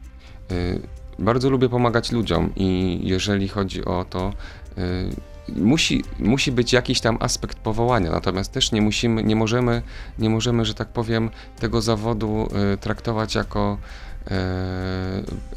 Y, 0.51 0.81
Bardzo 1.19 1.49
lubię 1.49 1.69
pomagać 1.69 2.11
ludziom 2.11 2.53
i 2.55 2.99
jeżeli 3.03 3.47
chodzi 3.47 3.85
o 3.85 4.05
to, 4.09 4.33
y, 4.77 5.09
musi, 5.55 6.03
musi 6.19 6.51
być 6.51 6.73
jakiś 6.73 7.01
tam 7.01 7.17
aspekt 7.19 7.57
powołania, 7.59 8.11
natomiast 8.11 8.51
też 8.51 8.71
nie 8.71 8.81
musimy, 8.81 9.23
nie 9.23 9.35
możemy, 9.35 9.81
nie 10.19 10.29
możemy, 10.29 10.65
że 10.65 10.73
tak 10.73 10.87
powiem, 10.87 11.29
tego 11.59 11.81
zawodu 11.81 12.47
y, 12.73 12.77
traktować 12.77 13.35
jako 13.35 13.77
y, 13.77 14.12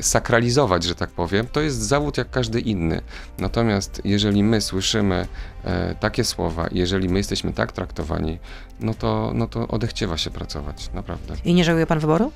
sakralizować, 0.01 0.85
że 0.85 0.95
tak 0.95 1.11
powiem. 1.11 1.47
To 1.53 1.61
jest 1.61 1.79
zawód 1.83 2.19
jak 2.19 2.31
każdy 2.31 2.61
inny. 2.61 3.01
Natomiast 3.39 4.01
jeżeli 4.05 4.43
my 4.43 4.61
słyszymy 4.61 5.27
e, 5.65 5.95
takie 5.95 6.25
słowa, 6.25 6.69
jeżeli 6.73 7.09
my 7.09 7.19
jesteśmy 7.19 7.53
tak 7.53 7.73
traktowani, 7.73 8.39
no 8.81 8.95
to, 8.95 9.33
no 9.35 9.47
to 9.47 9.69
odechciewa 9.69 10.17
się 10.17 10.31
pracować, 10.31 10.91
naprawdę. 10.95 11.35
I 11.45 11.55
nie 11.55 11.65
żałuje 11.65 11.87
pan 11.87 11.99
wyboru? 11.99 12.33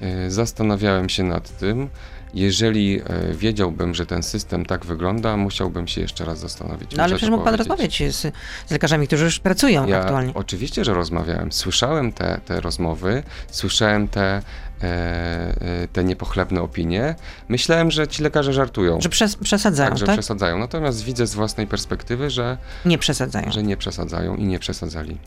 E, 0.00 0.30
Zastanawiałem 0.30 1.08
się 1.08 1.22
nad 1.22 1.58
tym. 1.58 1.88
Jeżeli 2.34 3.00
e, 3.00 3.34
wiedziałbym, 3.34 3.94
że 3.94 4.06
ten 4.06 4.22
system 4.22 4.66
tak 4.66 4.86
wygląda, 4.86 5.36
musiałbym 5.36 5.88
się 5.88 6.00
jeszcze 6.00 6.24
raz 6.24 6.38
zastanowić. 6.38 6.96
No 6.96 7.02
ale 7.02 7.14
przecież 7.16 7.30
mógł 7.30 7.44
pan 7.44 7.54
rozmawiać 7.54 8.02
z, 8.10 8.34
z 8.66 8.70
lekarzami, 8.70 9.06
którzy 9.06 9.24
już 9.24 9.38
pracują 9.38 9.86
Ja 9.86 10.00
aktualnie. 10.00 10.32
oczywiście, 10.34 10.84
że 10.84 10.94
rozmawiałem. 10.94 11.52
Słyszałem 11.52 12.12
te, 12.12 12.40
te 12.44 12.60
rozmowy, 12.60 13.22
słyszałem 13.50 14.08
te, 14.08 14.22
e, 14.24 14.42
e, 14.82 15.88
te 15.92 16.04
niepochlebne 16.04 16.62
opinie. 16.62 17.14
Myślałem, 17.48 17.90
że 17.90 18.08
ci 18.08 18.22
lekarze 18.22 18.52
żartują. 18.52 19.00
Że 19.00 19.08
przes 19.08 19.36
przesadzają, 19.36 19.90
tak, 19.90 19.98
że 19.98 20.06
tak? 20.06 20.14
przesadzają. 20.16 20.58
Natomiast 20.58 21.04
widzę 21.04 21.26
z 21.26 21.34
własnej 21.34 21.66
perspektywy, 21.66 22.30
że, 22.30 22.58
Nie 22.84 22.98
przesadzają. 22.98 23.52
że 23.52 23.62
nie 23.62 23.76
przesadzają 23.76 24.36
i 24.36 24.44
nie 24.44 24.58
przesadzali. 24.58 25.18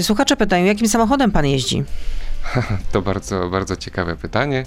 Słuchacze 0.00 0.36
pytają, 0.36 0.64
jakim 0.64 0.88
samochodem 0.88 1.30
pan 1.30 1.46
jeździ? 1.46 1.84
To 2.92 3.02
bardzo, 3.02 3.48
bardzo 3.50 3.76
ciekawe 3.76 4.16
pytanie. 4.16 4.64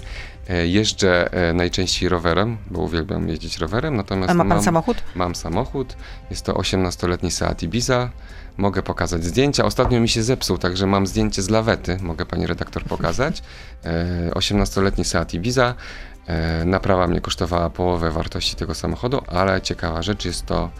E, 0.48 0.66
Jeżdżę 0.66 1.32
e, 1.32 1.52
najczęściej 1.52 2.08
rowerem, 2.08 2.56
bo 2.70 2.80
uwielbiam 2.80 3.28
jeździć 3.28 3.58
rowerem, 3.58 3.96
natomiast 3.96 4.30
A 4.30 4.34
ma 4.34 4.38
pan 4.44 4.48
mam, 4.48 4.62
samochód? 4.62 5.02
mam 5.14 5.34
samochód. 5.34 5.96
Jest 6.30 6.44
to 6.44 6.52
18-letni 6.52 7.30
Seat 7.30 7.62
Ibiza. 7.62 8.10
Mogę 8.56 8.82
pokazać 8.82 9.24
zdjęcia. 9.24 9.64
Ostatnio 9.64 10.00
mi 10.00 10.08
się 10.08 10.22
zepsuł, 10.22 10.58
także 10.58 10.86
mam 10.86 11.06
zdjęcie 11.06 11.42
z 11.42 11.50
lawety. 11.50 11.98
Mogę 12.00 12.26
pani 12.26 12.46
redaktor 12.46 12.84
pokazać. 12.84 13.42
E, 13.84 14.30
18-letni 14.30 15.04
Seat 15.04 15.34
Ibiza. 15.34 15.74
E, 16.26 16.64
Naprawa 16.64 17.06
mnie 17.06 17.20
kosztowała 17.20 17.70
połowę 17.70 18.10
wartości 18.10 18.56
tego 18.56 18.74
samochodu, 18.74 19.22
ale 19.26 19.60
ciekawa 19.62 20.02
rzecz 20.02 20.24
jest 20.24 20.46
to 20.46 20.70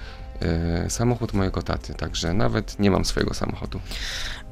e, 0.42 0.90
samochód 0.90 1.32
mojego 1.32 1.62
taty, 1.62 1.94
także 1.94 2.32
nawet 2.34 2.78
nie 2.78 2.90
mam 2.90 3.04
swojego 3.04 3.34
samochodu. 3.34 3.80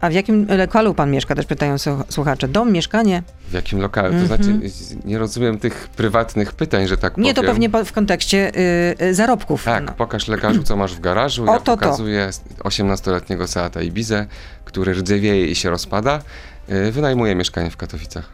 A 0.02 0.08
w 0.10 0.12
jakim 0.12 0.46
lokalu 0.58 0.94
pan 0.94 1.10
mieszka? 1.10 1.34
Też 1.34 1.46
pytają 1.46 1.74
słu- 1.78 2.04
słuchacze. 2.08 2.48
Dom, 2.48 2.72
mieszkanie? 2.72 3.22
W 3.48 3.52
jakim 3.52 3.80
lokalu? 3.80 4.20
To 4.20 4.26
znaczy, 4.26 4.60
nie 5.04 5.18
rozumiem 5.18 5.58
tych 5.58 5.88
prywatnych 5.96 6.52
pytań, 6.52 6.86
że 6.86 6.96
tak 6.96 7.12
Mhm. 7.12 7.24
Nie, 7.24 7.34
to 7.34 7.40
powiem. 7.42 7.54
pewnie 7.70 7.84
w 7.84 7.92
kontekście 7.92 8.52
y, 8.56 8.94
y, 9.02 9.14
zarobków. 9.14 9.64
Tak, 9.64 9.84
No. 9.84 9.92
pokaż 9.92 10.28
lekarzu, 10.28 10.62
co 10.62 10.76
masz 10.76 10.94
w 10.94 11.00
garażu. 11.00 11.44
O, 11.50 11.52
Ja 11.52 11.58
to 11.58 11.64
to. 11.64 11.76
pokazuję 11.76 12.30
18-letniego 12.58 13.46
Seata 13.48 13.82
Ibizę, 13.82 14.26
który 14.64 14.92
rdzewieje 14.94 15.46
i 15.46 15.54
się 15.54 15.70
rozpada. 15.70 16.22
Yy, 16.68 16.92
Wynajmuję 16.92 17.34
mieszkanie 17.34 17.70
w 17.70 17.76
Katowicach. 17.76 18.28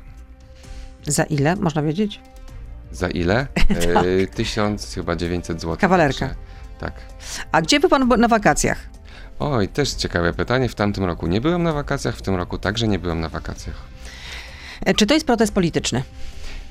Za 1.07 1.25
ile, 1.25 1.57
można 1.57 1.83
wiedzieć? 1.83 2.21
Za 2.93 3.09
ile? 3.09 3.47
Yy, 4.19 4.27
1000 4.27 4.95
chyba 4.95 5.17
900 5.17 5.61
zł. 5.61 5.71
Tak. 5.71 5.81
Kawalerka. 5.81 6.35
Tak. 6.81 6.93
A 7.53 7.63
gdzie 7.63 7.81
był 7.81 7.91
pan 7.91 8.09
bo- 8.09 8.17
na 8.17 8.29
wakacjach? 8.29 8.79
Oj, 9.41 9.69
też 9.69 9.91
ciekawe 9.95 10.33
pytanie. 10.33 10.69
W 10.69 10.75
tamtym 10.75 11.05
roku 11.05 11.27
nie 11.27 11.41
byłem 11.41 11.63
na 11.63 11.73
wakacjach, 11.73 12.17
w 12.17 12.23
tym 12.23 12.35
roku 12.35 12.59
także 12.59 12.89
nie 12.89 12.99
byłem 12.99 13.21
na 13.21 13.29
wakacjach. 13.29 13.77
E, 14.87 14.95
Czy 14.95 15.07
to 15.07 15.15
jest 15.15 15.27
protest 15.27 15.55
polityczny? 15.55 16.03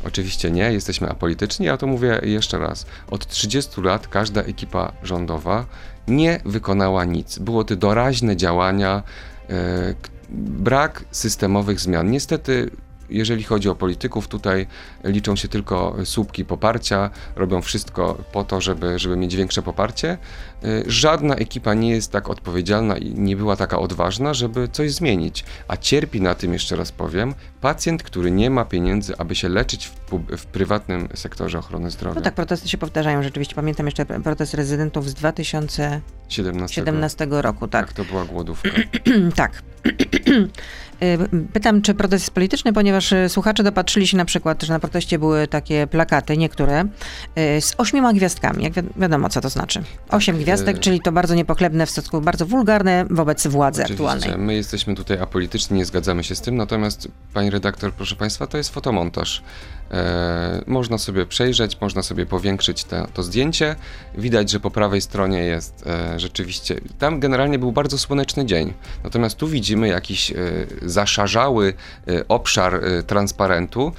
Oczywiście 0.03 0.51
nie, 0.51 0.73
jesteśmy 0.73 1.09
apolityczni, 1.09 1.65
ja 1.65 1.77
to 1.77 1.87
mówię 1.87 2.19
jeszcze 2.23 2.57
raz. 2.57 2.85
Od 3.11 3.27
30 3.27 3.81
lat 3.81 4.07
każda 4.07 4.41
ekipa 4.41 4.91
rządowa 5.03 5.65
nie 6.07 6.39
wykonała 6.45 7.05
nic. 7.05 7.39
Było 7.39 7.63
to 7.63 7.75
doraźne 7.75 8.35
działania, 8.37 9.03
k- 10.01 10.09
brak 10.29 11.03
systemowych 11.11 11.79
zmian. 11.79 12.11
Niestety, 12.11 12.69
jeżeli 13.09 13.43
chodzi 13.43 13.69
o 13.69 13.75
polityków, 13.75 14.27
tutaj 14.27 14.67
liczą 15.03 15.35
się 15.35 15.47
tylko 15.47 15.95
słupki 16.03 16.45
poparcia, 16.45 17.09
robią 17.35 17.61
wszystko 17.61 18.17
po 18.31 18.43
to, 18.43 18.61
żeby, 18.61 18.99
żeby 18.99 19.17
mieć 19.17 19.35
większe 19.35 19.61
poparcie. 19.61 20.17
E, 20.63 20.83
Żadna 20.87 21.35
ekipa 21.35 21.73
nie 21.73 21.89
jest 21.89 22.11
tak 22.11 22.29
odpowiedzialna 22.29 22.97
i 22.97 23.13
nie 23.13 23.35
była 23.35 23.55
taka 23.55 23.79
odważna, 23.79 24.33
żeby 24.33 24.67
coś 24.67 24.91
zmienić. 24.91 25.45
A 25.67 25.77
cierpi 25.77 26.21
na 26.21 26.35
tym, 26.35 26.53
jeszcze 26.53 26.75
raz 26.75 26.91
powiem, 26.91 27.33
pacjent, 27.61 28.03
który 28.03 28.31
nie 28.31 28.49
ma 28.49 28.65
pieniędzy, 28.65 29.17
aby 29.17 29.35
się 29.35 29.49
leczyć 29.49 29.87
w, 29.87 30.37
w 30.37 30.45
prywatnym 30.45 31.07
sektorze 31.15 31.59
ochrony 31.59 31.91
zdrowia. 31.91 32.15
No 32.15 32.21
tak, 32.21 32.35
protesty 32.35 32.69
się 32.69 32.77
powtarzają 32.77 33.23
rzeczywiście. 33.23 33.55
Pamiętam 33.55 33.85
jeszcze 33.85 34.05
protest 34.05 34.53
rezydentów 34.53 35.09
z 35.09 35.13
2017 35.13 36.75
17. 36.75 37.27
roku, 37.29 37.67
tak. 37.67 37.87
Tak, 37.87 37.93
to 37.93 38.05
była 38.05 38.25
głodówka. 38.25 38.69
tak. 39.35 39.61
Y, 41.03 41.17
Pytam, 41.53 41.81
czy 41.81 41.93
protest 41.93 42.23
jest 42.23 42.31
polityczny, 42.33 42.73
ponieważ 42.73 43.11
y, 43.11 43.29
słuchacze 43.29 43.63
dopatrzyli 43.63 44.07
się 44.07 44.17
na 44.17 44.25
przykład, 44.25 44.63
że 44.63 44.73
na 44.73 44.79
proteście 44.79 45.19
były 45.19 45.47
takie 45.47 45.87
plakaty, 45.87 46.37
niektóre, 46.37 46.81
y, 46.81 47.61
z 47.61 47.73
ośmioma 47.77 48.13
gwiazdkami. 48.13 48.63
Jak 48.63 48.73
wi- 48.73 48.81
wiadomo, 48.97 49.29
co 49.29 49.41
to 49.41 49.49
znaczy. 49.49 49.83
Osiem 50.09 50.37
gwiazdek, 50.37 50.77
y- 50.77 50.79
czyli 50.79 51.01
to 51.01 51.11
bardzo 51.11 51.35
niepochlebne, 51.35 51.85
w 51.85 51.89
stosunku 51.89 52.21
bardzo 52.21 52.45
wulgarne 52.45 53.05
wobec 53.09 53.47
władzy 53.47 53.83
aktualnej. 53.83 54.19
Oczywiście, 54.19 54.37
my 54.45 54.53
jesteśmy 54.53 54.95
tutaj 54.95 55.19
apolityczni, 55.19 55.77
nie 55.77 55.85
zgadzamy 55.85 56.23
się 56.23 56.35
z 56.35 56.41
tym, 56.41 56.55
natomiast 56.55 57.07
pani 57.33 57.49
redaktor, 57.49 57.93
proszę 57.93 58.15
państwa, 58.15 58.47
to 58.47 58.57
jest 58.57 58.69
fotomontaż. 58.73 59.43
E, 59.91 60.61
można 60.67 60.97
sobie 60.97 61.25
przejrzeć, 61.25 61.81
można 61.81 62.03
sobie 62.03 62.25
powiększyć 62.25 62.83
te, 62.83 63.07
to 63.13 63.23
zdjęcie. 63.23 63.75
Widać, 64.17 64.49
że 64.51 64.59
po 64.59 64.71
prawej 64.71 65.01
stronie 65.01 65.39
jest 65.39 65.87
e, 65.87 66.19
rzeczywiście, 66.19 66.75
tam 66.99 67.19
generalnie 67.19 67.59
był 67.59 67.71
bardzo 67.71 67.97
słoneczny 67.97 68.45
dzień, 68.45 68.73
natomiast 69.03 69.37
tu 69.37 69.47
widzimy 69.47 69.87
jakiś 69.87 70.31
e, 70.31 70.35
zaszarzały 70.81 71.73
e, 72.07 72.27
obszar 72.27 72.75
e, 72.75 73.03
transparentu. 73.03 73.91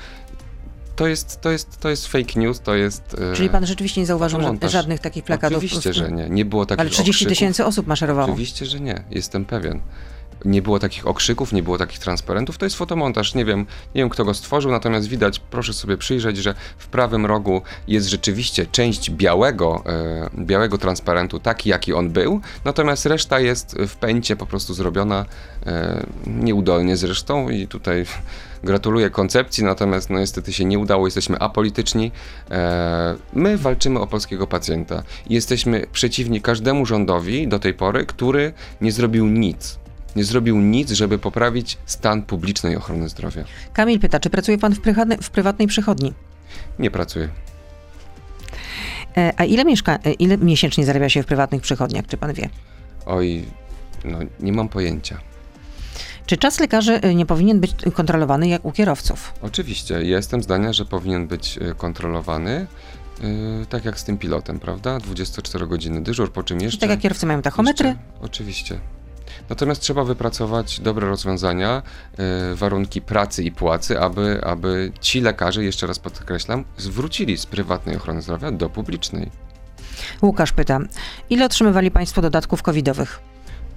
To 0.96 1.06
jest, 1.06 1.40
to, 1.40 1.50
jest, 1.50 1.80
to 1.80 1.88
jest 1.88 2.06
fake 2.06 2.40
news, 2.40 2.60
to 2.60 2.74
jest... 2.74 3.16
Czyli 3.34 3.48
pan 3.48 3.66
rzeczywiście 3.66 4.00
nie 4.00 4.06
zauważył 4.06 4.38
ża- 4.38 4.42
fotomontaż. 4.42 4.72
żadnych 4.72 5.00
takich 5.00 5.24
plakatów? 5.24 5.58
Oczywiście, 5.58 5.92
że 5.92 6.12
nie. 6.12 6.28
Nie 6.30 6.44
było 6.44 6.66
takich 6.66 6.80
Ale 6.80 6.90
30 6.90 7.10
okrzyków. 7.10 7.28
tysięcy 7.30 7.64
osób 7.64 7.86
maszerowało. 7.86 8.28
Oczywiście, 8.32 8.66
że 8.66 8.80
nie. 8.80 9.02
Jestem 9.10 9.44
pewien. 9.44 9.80
Nie 10.44 10.62
było 10.62 10.78
takich 10.78 11.06
okrzyków, 11.06 11.52
nie 11.52 11.62
było 11.62 11.78
takich 11.78 11.98
transparentów. 11.98 12.58
To 12.58 12.66
jest 12.66 12.76
fotomontaż. 12.76 13.34
Nie 13.34 13.44
wiem, 13.44 13.58
nie 13.94 14.02
wiem 14.02 14.08
kto 14.08 14.24
go 14.24 14.34
stworzył, 14.34 14.70
natomiast 14.70 15.08
widać, 15.08 15.38
proszę 15.38 15.72
sobie 15.72 15.96
przyjrzeć, 15.96 16.36
że 16.36 16.54
w 16.78 16.86
prawym 16.86 17.26
rogu 17.26 17.62
jest 17.88 18.08
rzeczywiście 18.08 18.66
część 18.66 19.10
białego, 19.10 19.82
e, 19.86 20.30
białego 20.38 20.78
transparentu, 20.78 21.38
taki 21.38 21.70
jaki 21.70 21.92
on 21.92 22.10
był, 22.10 22.40
natomiast 22.64 23.06
reszta 23.06 23.40
jest 23.40 23.76
w 23.88 23.96
pęcie 23.96 24.36
po 24.36 24.46
prostu 24.46 24.74
zrobiona 24.74 25.24
e, 25.66 26.06
nieudolnie 26.26 26.96
zresztą 26.96 27.48
i 27.48 27.66
tutaj 27.66 28.04
gratuluję 28.64 29.10
koncepcji, 29.10 29.64
natomiast 29.64 30.10
no 30.10 30.18
niestety 30.18 30.52
się 30.52 30.64
nie 30.64 30.78
udało, 30.78 31.06
jesteśmy 31.06 31.38
apolityczni. 31.38 32.12
E, 32.50 33.16
my 33.32 33.58
walczymy 33.58 34.00
o 34.00 34.06
polskiego 34.06 34.46
pacjenta 34.46 35.02
jesteśmy 35.30 35.86
przeciwni 35.92 36.40
każdemu 36.40 36.86
rządowi 36.86 37.48
do 37.48 37.58
tej 37.58 37.74
pory, 37.74 38.06
który 38.06 38.52
nie 38.80 38.92
zrobił 38.92 39.26
nic. 39.26 39.78
Nie 40.18 40.24
zrobił 40.24 40.60
nic, 40.60 40.90
żeby 40.90 41.18
poprawić 41.18 41.78
stan 41.86 42.22
publicznej 42.22 42.76
ochrony 42.76 43.08
zdrowia. 43.08 43.44
Kamil 43.72 44.00
pyta, 44.00 44.20
czy 44.20 44.30
pracuje 44.30 44.58
pan 44.58 44.74
w, 44.74 44.80
prywatnej- 44.80 45.22
w 45.22 45.30
prywatnej 45.30 45.68
przychodni? 45.68 46.12
Nie 46.78 46.90
pracuje. 46.90 47.28
E, 49.16 49.32
A 49.36 49.44
ile, 49.44 49.64
mieszka- 49.64 49.98
e, 50.04 50.12
ile 50.12 50.38
miesięcznie 50.38 50.84
zarabia 50.86 51.08
się 51.08 51.22
w 51.22 51.26
prywatnych 51.26 51.62
przychodniach, 51.62 52.06
czy 52.06 52.16
pan 52.16 52.32
wie? 52.32 52.48
Oj, 53.06 53.44
no 54.04 54.18
nie 54.40 54.52
mam 54.52 54.68
pojęcia. 54.68 55.18
Czy 56.26 56.36
czas 56.36 56.60
lekarzy 56.60 57.00
y, 57.04 57.14
nie 57.14 57.26
powinien 57.26 57.60
być 57.60 57.74
kontrolowany 57.94 58.48
jak 58.48 58.64
u 58.64 58.72
kierowców? 58.72 59.32
Oczywiście, 59.42 60.02
jestem 60.02 60.42
zdania, 60.42 60.72
że 60.72 60.84
powinien 60.84 61.26
być 61.26 61.56
y, 61.58 61.74
kontrolowany, 61.74 62.66
y, 63.62 63.66
tak 63.68 63.84
jak 63.84 64.00
z 64.00 64.04
tym 64.04 64.18
pilotem, 64.18 64.60
prawda? 64.60 64.98
24-godzinny 64.98 66.02
dyżur, 66.02 66.32
po 66.32 66.42
czym 66.42 66.60
jeszcze... 66.60 66.80
Tak 66.80 66.90
jak 66.90 67.00
kierowcy 67.00 67.26
mają 67.26 67.42
tachometry? 67.42 67.88
Jeszcze, 67.88 68.02
oczywiście. 68.20 68.78
Natomiast 69.48 69.82
trzeba 69.82 70.04
wypracować 70.04 70.80
dobre 70.80 71.06
rozwiązania, 71.08 71.82
y, 72.52 72.54
warunki 72.54 73.00
pracy 73.00 73.44
i 73.44 73.52
płacy, 73.52 74.00
aby, 74.00 74.40
aby 74.44 74.92
ci 75.00 75.20
lekarze, 75.20 75.64
jeszcze 75.64 75.86
raz 75.86 75.98
podkreślam, 75.98 76.64
zwrócili 76.76 77.36
z 77.38 77.46
prywatnej 77.46 77.96
ochrony 77.96 78.22
zdrowia 78.22 78.50
do 78.50 78.70
publicznej. 78.70 79.30
Łukasz 80.22 80.52
pyta, 80.52 80.78
ile 81.30 81.44
otrzymywali 81.44 81.90
Państwo 81.90 82.22
dodatków 82.22 82.62
covidowych? 82.62 83.20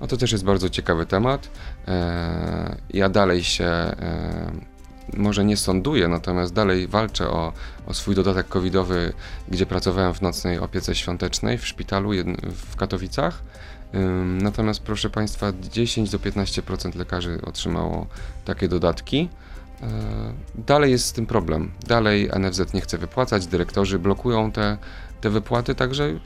No 0.02 0.08
to 0.08 0.18
też 0.18 0.32
jest 0.32 0.44
bardzo 0.44 0.70
ciekawy 0.70 1.06
temat. 1.06 1.50
E, 1.88 2.76
Ja 2.90 3.10
dalej 3.10 3.44
się 3.44 3.66
e, 3.66 4.52
może 5.18 5.46
nie 5.46 5.58
sąduję, 5.58 6.08
natomiast 6.08 6.54
dalej 6.54 6.88
walczę 6.88 7.30
o, 7.30 7.54
o 7.88 7.94
swój 7.94 8.16
dodatek 8.16 8.48
covidowy, 8.48 9.14
gdzie 9.50 9.66
pracowałem 9.66 10.14
w 10.14 10.22
nocnej 10.22 10.60
opiece 10.60 10.96
świątecznej 10.96 11.58
w 11.58 11.68
szpitalu 11.68 12.12
w 12.72 12.76
Katowicach. 12.76 13.44
Natomiast 14.42 14.84
proszę 14.84 15.10
Państwa, 15.10 15.54
10 15.72 16.10
do 16.10 16.20
15% 16.20 16.96
lekarzy 16.96 17.40
otrzymało 17.46 18.08
takie 18.46 18.68
dodatki. 18.68 19.30
E, 19.82 19.88
Dalej 20.56 20.92
jest 20.92 21.06
z 21.06 21.14
tym 21.14 21.26
problem. 21.26 21.72
Dalej 21.88 22.30
NFZ 22.40 22.74
nie 22.74 22.82
chce 22.82 22.98
wypłacać, 22.98 23.48
dyrektorzy 23.48 24.00
blokują 24.00 24.52
te, 24.52 24.78
te 25.22 25.30
wypłaty, 25.30 25.76
także 25.76 26.20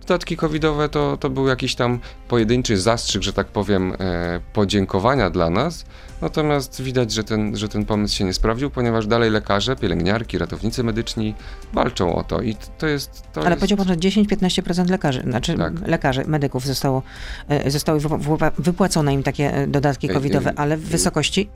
dodatki 0.00 0.36
covidowe 0.36 0.88
to, 0.88 1.16
to 1.16 1.30
był 1.30 1.48
jakiś 1.48 1.74
tam 1.74 2.00
pojedynczy 2.28 2.76
zastrzyk, 2.78 3.22
że 3.22 3.32
tak 3.32 3.46
powiem, 3.46 3.92
e, 4.00 4.40
podziękowania 4.52 5.30
dla 5.30 5.50
nas. 5.50 5.84
Natomiast 6.22 6.82
widać, 6.82 7.12
że 7.12 7.24
ten, 7.24 7.56
że 7.56 7.68
ten 7.68 7.84
pomysł 7.84 8.16
się 8.16 8.24
nie 8.24 8.32
sprawdził, 8.34 8.70
ponieważ 8.70 9.06
dalej 9.06 9.30
lekarze, 9.30 9.76
pielęgniarki, 9.76 10.38
ratownicy 10.38 10.84
medyczni 10.84 11.34
walczą 11.72 12.14
o 12.14 12.24
to 12.24 12.40
i 12.42 12.56
to 12.78 12.86
jest... 12.86 13.22
To 13.32 13.40
Ale 13.40 13.50
jest... 13.50 13.60
powiedział 13.60 13.78
pan, 13.78 13.86
że 13.88 13.94
10-15% 13.94 14.90
lekarzy, 14.90 15.20
znaczy 15.22 15.54
Tak. 15.58 15.72
lekarzy, 15.86 16.24
medyków 16.26 16.66
zostało, 16.66 17.02
e, 17.48 17.70
zostały 17.70 18.00
wyp- 18.00 18.20
wyp- 18.20 18.52
wypłacone 18.58 19.14
im 19.14 19.22
takie 19.22 19.54
e, 19.54 19.66
dodatki 19.66 20.08
covidowe, 20.08 20.52
ale 20.56 20.76
w 20.76 20.80
wysokości 20.88 21.48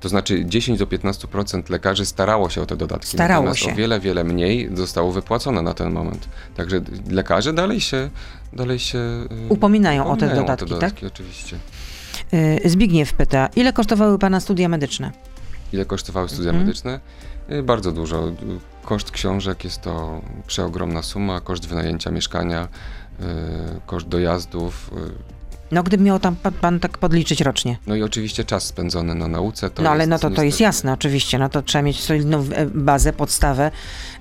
To 0.00 0.08
znaczy 0.08 0.44
10 0.44 0.78
do 0.78 0.86
15% 0.86 1.70
lekarzy 1.70 2.06
starało 2.06 2.50
się 2.50 2.62
o 2.62 2.66
te 2.66 2.76
dodatki. 2.76 3.08
Starało 3.08 3.44
natomiast 3.44 3.60
się. 3.60 3.72
o 3.72 3.74
wiele, 3.74 4.00
wiele 4.00 4.24
mniej 4.24 4.70
zostało 4.76 5.12
wypłacone 5.12 5.62
na 5.62 5.74
ten 5.74 5.92
moment. 5.92 6.28
Także 6.56 6.80
lekarze 7.10 7.52
dalej 7.52 7.80
się 7.80 8.10
dalej 8.52 8.78
się 8.78 8.98
y, 8.98 9.52
upominają 9.52 10.02
o 10.02 10.04
te 10.04 10.12
upominają 10.12 10.40
dodatki, 10.42 10.64
tak? 10.64 10.68
dodatki, 10.80 11.06
oczywiście. 11.06 11.58
E, 12.32 12.68
Zbigniew 12.68 13.12
pyta, 13.14 13.48
ile 13.56 13.72
kosztowały 13.72 14.18
pana 14.18 14.40
studia 14.40 14.68
medyczne? 14.68 15.12
Ile 15.72 15.84
kosztowały 15.84 16.28
studia 16.28 16.50
Mhm. 16.50 16.66
medyczne? 16.66 17.00
Y, 17.50 17.62
Bardzo 17.62 17.92
dużo. 17.92 18.28
Y, 18.28 18.32
Koszt 18.84 19.10
książek 19.10 19.64
jest 19.64 19.80
to 19.82 20.20
przeogromna 20.46 21.02
suma, 21.02 21.40
koszt 21.40 21.66
wynajęcia 21.68 22.10
mieszkania, 22.10 22.68
y, 23.20 23.24
koszt 23.86 24.08
dojazdów, 24.08 24.90
y, 24.92 25.35
No 25.70 25.82
gdyby 25.82 26.04
miał 26.04 26.18
tam 26.18 26.36
pan, 26.36 26.52
pan 26.52 26.80
tak 26.80 26.98
podliczyć 26.98 27.40
rocznie. 27.40 27.78
no 27.86 27.94
i 27.94 28.02
oczywiście 28.02 28.44
czas 28.44 28.64
spędzony 28.64 29.14
na 29.14 29.28
nauce. 29.28 29.70
To 29.70 29.82
no 29.82 29.90
ale 29.90 30.06
no 30.06 30.18
to, 30.18 30.30
to 30.30 30.42
jest 30.42 30.60
jasne, 30.60 30.92
oczywiście. 30.92 31.38
No 31.38 31.48
to 31.48 31.62
trzeba 31.62 31.82
mieć 31.82 32.00
solidną 32.00 32.44
e, 32.54 32.66
bazę, 32.66 33.12
podstawę, 33.12 33.70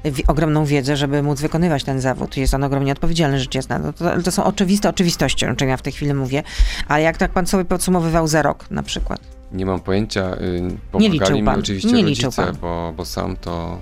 e, 0.06 0.12
ogromną 0.28 0.66
wiedzę, 0.66 0.98
żeby 0.98 1.24
móc 1.24 1.42
wykonywać 1.42 1.84
ten 1.84 2.02
zawód. 2.02 2.38
Jest 2.38 2.54
on 2.54 2.64
ogromnie 2.64 2.92
odpowiedzialny, 2.92 3.40
rzecz 3.40 3.56
jasna. 3.56 3.80
No 3.80 3.94
to, 3.94 4.12
ale 4.12 4.24
to 4.24 4.32
są 4.32 4.44
oczywiste 4.44 4.90
oczywistości, 4.90 5.46
o 5.46 5.56
czym 5.56 5.70
ja 5.70 5.78
w 5.78 5.82
tej 5.82 5.94
chwili 5.94 6.14
mówię. 6.14 6.44
Ale 6.88 7.04
jak 7.04 7.18
tak 7.18 7.32
pan 7.32 7.48
sobie 7.48 7.66
podsumowywał 7.66 8.28
za 8.28 8.42
rok 8.42 8.72
na 8.72 8.84
przykład? 8.84 9.20
Nie 9.52 9.66
mam 9.66 9.80
pojęcia. 9.80 10.34
y, 10.42 10.62
Nie 10.62 10.72
Pomagali 10.92 11.20
liczył 11.20 11.36
mi 11.38 11.44
pan. 11.44 11.60
oczywiście 11.60 11.92
Nie 11.92 12.04
rodzice. 12.04 12.52
Bo, 12.62 12.94
bo 12.98 13.06
sam 13.06 13.38
to. 13.38 13.80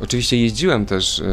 Oczywiście 0.00 0.36
jeździłem 0.36 0.86
też 0.86 1.18
y, 1.18 1.24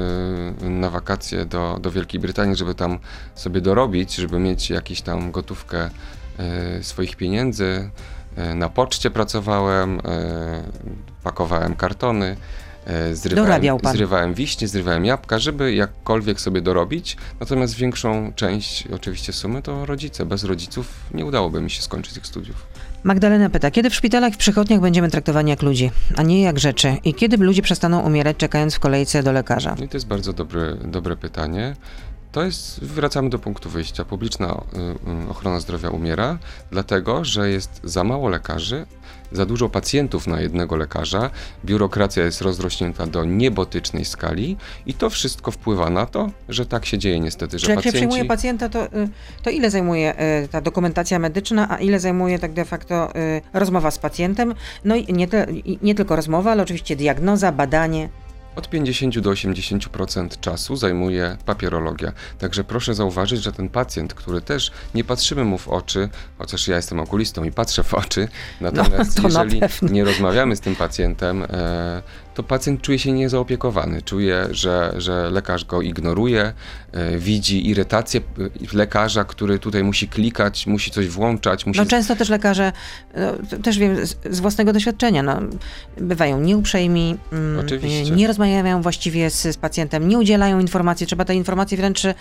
na 0.62 0.90
wakacje 0.90 1.46
do, 1.46 1.78
do 1.82 1.92
Wielkiej 1.92 2.20
Brytanii, 2.20 2.56
żeby 2.56 2.76
tam 2.76 3.00
sobie 3.36 3.62
dorobić, 3.62 4.16
żeby 4.16 4.40
mieć 4.40 4.70
jakąś 4.70 5.02
tam 5.02 5.32
gotówkę 5.32 5.90
y, 6.80 6.84
swoich 6.84 7.16
pieniędzy. 7.16 7.90
Y, 8.52 8.56
Na 8.56 8.70
poczcie 8.70 9.12
pracowałem, 9.12 10.02
pakowałem 11.24 11.76
kartony. 11.76 12.38
Zrywałem, 13.14 13.80
zrywałem 13.94 14.34
wiśnie, 14.34 14.68
zrywałem 14.68 15.06
jabłka, 15.06 15.40
żeby 15.40 15.74
jakkolwiek 15.74 16.42
sobie 16.42 16.62
dorobić. 16.62 17.18
Natomiast 17.40 17.76
większą 17.76 18.34
część 18.36 18.88
oczywiście 18.88 19.34
sumy 19.34 19.62
to 19.62 19.86
rodzice. 19.86 20.26
Bez 20.26 20.44
rodziców 20.44 20.88
nie 21.14 21.26
udałoby 21.26 21.62
mi 21.62 21.72
się 21.72 21.82
skończyć 21.82 22.14
tych 22.14 22.28
studiów. 22.28 22.71
Magdalena 23.04 23.50
pyta, 23.50 23.72
kiedy 23.72 23.90
w 23.90 23.96
szpitalach 23.96 24.34
i 24.34 24.38
przychodniach 24.38 24.82
będziemy 24.82 25.10
traktowani 25.10 25.50
jak 25.50 25.62
ludzi, 25.62 25.92
a 26.16 26.24
nie 26.24 26.42
jak 26.42 26.60
rzeczy? 26.60 26.98
I 27.04 27.14
kiedy 27.14 27.38
ludzie 27.38 27.62
przestaną 27.62 28.00
umierać 28.00 28.38
czekając 28.38 28.76
w 28.76 28.80
kolejce 28.80 29.24
do 29.24 29.32
lekarza? 29.32 29.76
No 29.80 29.86
i 29.86 29.88
to 29.88 29.98
jest 29.98 30.08
bardzo 30.08 30.34
dobre, 30.34 30.76
dobre 30.76 31.18
pytanie. 31.18 31.76
To 32.32 32.44
jest, 32.44 32.84
wracamy 32.84 33.30
do 33.30 33.40
punktu 33.40 33.70
wyjścia. 33.70 34.06
Publiczna 34.06 34.48
y, 34.48 35.26
y, 35.26 35.30
ochrona 35.30 35.60
zdrowia 35.60 35.90
umiera, 35.90 36.38
dlatego 36.72 37.26
że 37.26 37.50
jest 37.50 37.82
za 37.84 38.04
mało 38.04 38.30
lekarzy, 38.30 38.86
za 39.32 39.46
dużo 39.46 39.70
pacjentów 39.70 40.28
na 40.28 40.42
jednego 40.42 40.76
lekarza, 40.76 41.30
biurokracja 41.66 42.26
jest 42.26 42.42
rozrośnięta 42.42 43.08
do 43.08 43.26
niebotycznej 43.26 44.06
skali 44.06 44.58
i 44.86 44.94
to 44.94 45.10
wszystko 45.10 45.52
wpływa 45.52 45.90
na 45.90 46.06
to, 46.06 46.30
że 46.50 46.66
tak 46.66 46.86
się 46.86 46.98
dzieje 46.98 47.20
niestety, 47.20 47.60
że 47.60 47.66
Czy 47.66 47.72
jak 47.72 47.84
się 47.84 47.92
przyjmuje 47.92 48.26
pacjenta, 48.26 48.70
to, 48.70 48.86
y, 48.86 49.10
to 49.44 49.50
ile 49.50 49.70
zajmuje 49.70 50.14
y, 50.44 50.48
ta 50.48 50.62
dokumentacja 50.62 51.20
medyczna, 51.20 51.70
a 51.70 51.78
ile 51.78 52.00
zajmuje 52.00 52.40
tak 52.40 52.54
de 52.54 52.66
facto 52.66 53.16
y, 53.16 53.42
rozmowa 53.54 53.92
z 53.92 54.00
pacjentem? 54.00 54.56
No 54.86 54.96
i 54.96 55.14
nie, 55.14 55.28
nie 55.82 55.96
tylko 55.96 56.16
rozmowa, 56.16 56.52
ale 56.52 56.64
oczywiście 56.64 56.96
diagnoza, 56.96 57.52
badanie. 57.52 58.10
Od 58.56 58.70
50 58.70 59.20
do 59.20 59.32
80% 59.32 60.40
czasu 60.40 60.76
zajmuje 60.76 61.38
papierologia. 61.46 62.12
Także 62.40 62.64
proszę 62.64 62.94
zauważyć, 62.94 63.44
że 63.44 63.52
ten 63.52 63.70
pacjent, 63.70 64.14
który 64.14 64.42
też 64.42 64.72
nie 64.96 65.04
patrzymy 65.04 65.44
mu 65.44 65.58
w 65.58 65.68
oczy, 65.68 66.10
chociaż 66.38 66.68
ja 66.68 66.76
jestem 66.76 67.00
okulistą 67.00 67.44
i 67.44 67.52
patrzę 67.52 67.84
w 67.84 67.94
oczy, 67.94 68.28
natomiast 68.62 69.16
to 69.16 69.22
na 69.22 69.28
jeżeli 69.44 69.60
pewno. 69.60 69.90
nie 69.90 70.04
rozmawiamy 70.04 70.56
z 70.56 70.60
tym 70.60 70.76
pacjentem, 70.76 71.44
e, 71.44 72.02
to 72.34 72.44
pacjent 72.44 72.82
czuje 72.82 73.00
się 73.00 73.12
niezaopiekowany. 73.12 74.02
Czuje, 74.02 74.48
że, 74.52 74.94
że 74.98 75.30
lekarz 75.30 75.66
go 75.66 75.82
ignoruje, 75.82 76.54
e, 76.92 77.18
widzi 77.18 77.70
irytację 77.70 78.22
e, 78.74 78.78
lekarza, 78.78 79.24
który 79.24 79.60
tutaj 79.60 79.84
musi 79.84 80.08
klikać, 80.08 80.68
musi 80.68 80.92
coś 80.92 81.08
włączać, 81.08 81.66
musi 81.66 81.80
No 81.80 81.86
często 81.86 82.16
też 82.16 82.30
lekarze, 82.30 82.72
no, 83.16 83.58
też 83.58 83.78
wiem 83.78 84.06
z, 84.06 84.40
własnego 84.40 84.74
doświadczenia, 84.74 85.24
no, 85.24 85.40
bywają 85.98 86.40
nieuprzejmi, 86.40 87.18
mm, 87.32 87.66
Oczywiście. 87.66 88.12
nie 88.12 88.28
rozmawiają 88.28 88.82
właściwie 88.82 89.30
z, 89.30 89.42
z 89.42 89.58
pacjentem, 89.58 90.08
nie 90.08 90.18
udzielają 90.18 90.60
informacji, 90.60 91.08
trzeba 91.08 91.26
te 91.26 91.36
informacje 91.36 91.78
wręcz 91.78 92.06
y, 92.06 92.14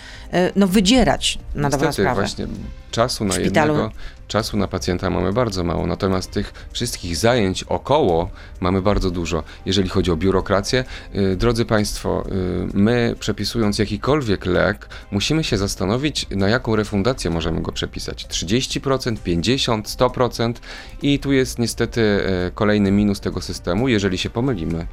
no, 0.55 0.67
wydzierać 0.67 1.39
na 1.55 1.69
dobrą 1.69 1.87
Niestety 1.87 2.03
sprawę. 2.03 2.21
właśnie 2.21 2.47
czasu 2.91 3.25
na 3.25 3.33
szpitalu. 3.33 3.73
jednego, 3.73 3.91
czasu 4.27 4.57
na 4.57 4.67
pacjenta 4.67 5.09
mamy 5.09 5.33
bardzo 5.33 5.63
mało, 5.63 5.87
natomiast 5.87 6.31
tych 6.31 6.53
wszystkich 6.71 7.17
zajęć 7.17 7.63
około 7.63 8.29
mamy 8.59 8.81
bardzo 8.81 9.11
dużo. 9.11 9.43
Jeżeli 9.65 9.89
chodzi 9.89 10.11
o 10.11 10.15
biurokrację, 10.15 10.83
yy, 11.13 11.35
drodzy 11.35 11.65
Państwo, 11.65 12.23
yy, 12.27 12.67
my 12.73 13.15
przepisując 13.19 13.79
jakikolwiek 13.79 14.45
lek, 14.45 14.89
musimy 15.11 15.43
się 15.43 15.57
zastanowić, 15.57 16.27
na 16.29 16.49
jaką 16.49 16.75
refundację 16.75 17.31
możemy 17.31 17.61
go 17.61 17.71
przepisać. 17.71 18.25
30%, 18.27 19.15
50%, 19.25 19.81
100% 19.81 20.53
i 21.01 21.19
tu 21.19 21.31
jest 21.31 21.59
niestety 21.59 22.01
yy, 22.01 22.51
kolejny 22.51 22.91
minus 22.91 23.19
tego 23.19 23.41
systemu, 23.41 23.87
jeżeli 23.87 24.17
się 24.17 24.29
pomylimy. 24.29 24.87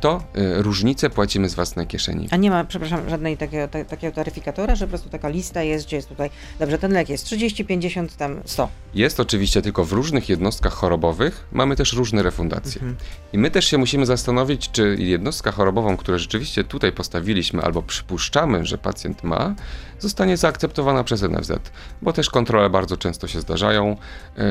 To 0.00 0.22
yy, 0.34 0.62
różnicę 0.62 1.10
płacimy 1.10 1.48
z 1.48 1.54
własnej 1.54 1.86
kieszeni. 1.86 2.28
A 2.30 2.36
nie 2.36 2.50
ma, 2.50 2.64
przepraszam, 2.64 3.10
żadnej 3.10 3.36
takiego, 3.36 3.68
ta, 3.68 3.84
takiego 3.84 4.14
taryfikatora, 4.14 4.74
że 4.74 4.86
po 4.86 4.88
prostu 4.88 5.08
taka 5.08 5.28
lista 5.28 5.62
jest, 5.62 5.86
gdzie 5.86 5.96
jest 5.96 6.08
tutaj, 6.08 6.30
dobrze, 6.58 6.78
ten 6.78 6.92
lek 6.92 7.08
jest 7.08 7.24
30, 7.24 7.64
50, 7.64 8.16
tam 8.16 8.40
100. 8.44 8.68
Jest 8.94 9.20
oczywiście 9.20 9.62
tylko 9.62 9.84
w 9.84 9.92
różnych 9.92 10.28
jednostkach 10.28 10.72
chorobowych, 10.72 11.46
mamy 11.52 11.76
też 11.76 11.92
różne 11.92 12.22
refundacje. 12.22 12.80
Mhm. 12.80 12.96
I 13.32 13.38
my 13.38 13.50
też 13.50 13.64
się 13.64 13.78
musimy 13.78 14.06
zastanowić, 14.06 14.70
czy 14.70 14.96
jednostka 14.98 15.52
chorobową, 15.52 15.96
którą 15.96 16.18
rzeczywiście 16.18 16.64
tutaj 16.64 16.92
postawiliśmy 16.92 17.62
albo 17.62 17.82
przypuszczamy, 17.82 18.66
że 18.66 18.78
pacjent 18.78 19.22
ma, 19.22 19.54
zostanie 19.98 20.36
zaakceptowana 20.36 21.04
przez 21.04 21.22
NFZ, 21.22 21.52
bo 22.02 22.12
też 22.12 22.30
kontrole 22.30 22.70
bardzo 22.70 22.96
często 22.96 23.28
się 23.28 23.40
zdarzają. 23.40 23.96
yy, 24.36 24.44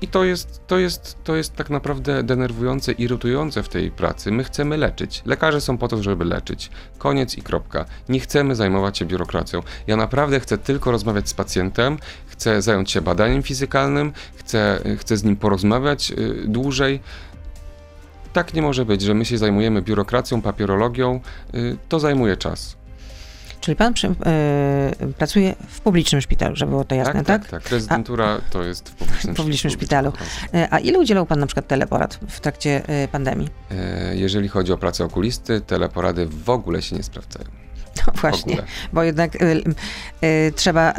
I 0.00 0.08
to 0.08 0.24
jest, 0.24 0.60
to, 0.66 0.78
jest, 0.78 1.16
to 1.24 1.36
jest 1.36 1.56
tak 1.56 1.70
naprawdę 1.70 2.22
denerwujące, 2.22 2.92
irytujące 2.92 3.62
w 3.62 3.68
tej 3.68 3.90
pracy. 3.90 4.32
My 4.32 4.44
chcemy 4.44 4.76
leczyć. 4.76 5.22
Lekarze 5.26 5.60
są 5.60 5.78
po 5.78 5.88
to, 5.88 6.02
żeby 6.02 6.24
leczyć. 6.24 6.70
Koniec 6.98 7.38
i 7.38 7.42
kropka. 7.42 7.84
Nie 8.08 8.20
chcemy 8.20 8.56
zajmować 8.56 8.98
się 8.98 9.04
biurokracją. 9.04 9.62
Ja 9.86 9.96
naprawdę 9.96 10.40
chcę 10.40 10.58
tylko 10.58 10.90
rozmawiać 10.90 11.28
z 11.28 11.34
pacjentem, 11.34 11.98
chcę 12.26 12.62
zająć 12.62 12.90
się 12.90 13.00
badaniem 13.00 13.42
fizykalnym, 13.42 14.12
chcę, 14.36 14.80
chcę 14.98 15.16
z 15.16 15.24
nim 15.24 15.36
porozmawiać 15.36 16.10
yy, 16.10 16.44
dłużej. 16.46 17.00
Tak 18.32 18.54
nie 18.54 18.62
może 18.62 18.84
być, 18.84 19.02
że 19.02 19.14
my 19.14 19.24
się 19.24 19.38
zajmujemy 19.38 19.82
biurokracją, 19.82 20.42
papierologią. 20.42 21.20
yy, 21.52 21.76
To 21.88 22.00
zajmuje 22.00 22.36
czas. 22.36 22.76
Czyli 23.60 23.76
pan 23.76 23.94
przy, 23.94 24.06
yy, 24.06 25.12
pracuje 25.12 25.54
w 25.68 25.80
publicznym 25.80 26.20
szpitalu, 26.20 26.56
żeby 26.56 26.70
było 26.70 26.84
to 26.84 26.94
jasne, 26.94 27.24
tak? 27.24 27.42
tak, 27.42 27.62
tak. 27.62 27.70
Rezydentura 27.70 28.40
to 28.50 28.62
jest 28.62 28.88
w 28.88 28.94
publicznym, 28.94 29.34
publicznym 29.44 29.72
szpitalu. 29.72 30.12
Yy, 30.52 30.66
A 30.70 30.78
ile 30.78 30.98
udzielał 30.98 31.26
pan 31.26 31.40
na 31.40 31.46
przykład 31.46 31.66
teleporad 31.66 32.18
w 32.28 32.40
trakcie 32.40 32.82
yy, 32.88 33.08
pandemii? 33.08 33.48
E, 33.70 34.16
Jeżeli 34.16 34.48
chodzi 34.48 34.72
o 34.72 34.78
pracę 34.78 35.04
okulisty, 35.04 35.60
teleporady 35.60 36.26
w 36.26 36.50
ogóle 36.50 36.82
się 36.82 36.96
nie 36.96 37.02
sprawdzają. 37.02 37.48
No 38.06 38.12
właśnie, 38.20 38.56
bo 38.92 39.02
jednak 39.02 39.42
y, 39.42 39.62
y, 40.24 40.52
trzeba 40.56 40.92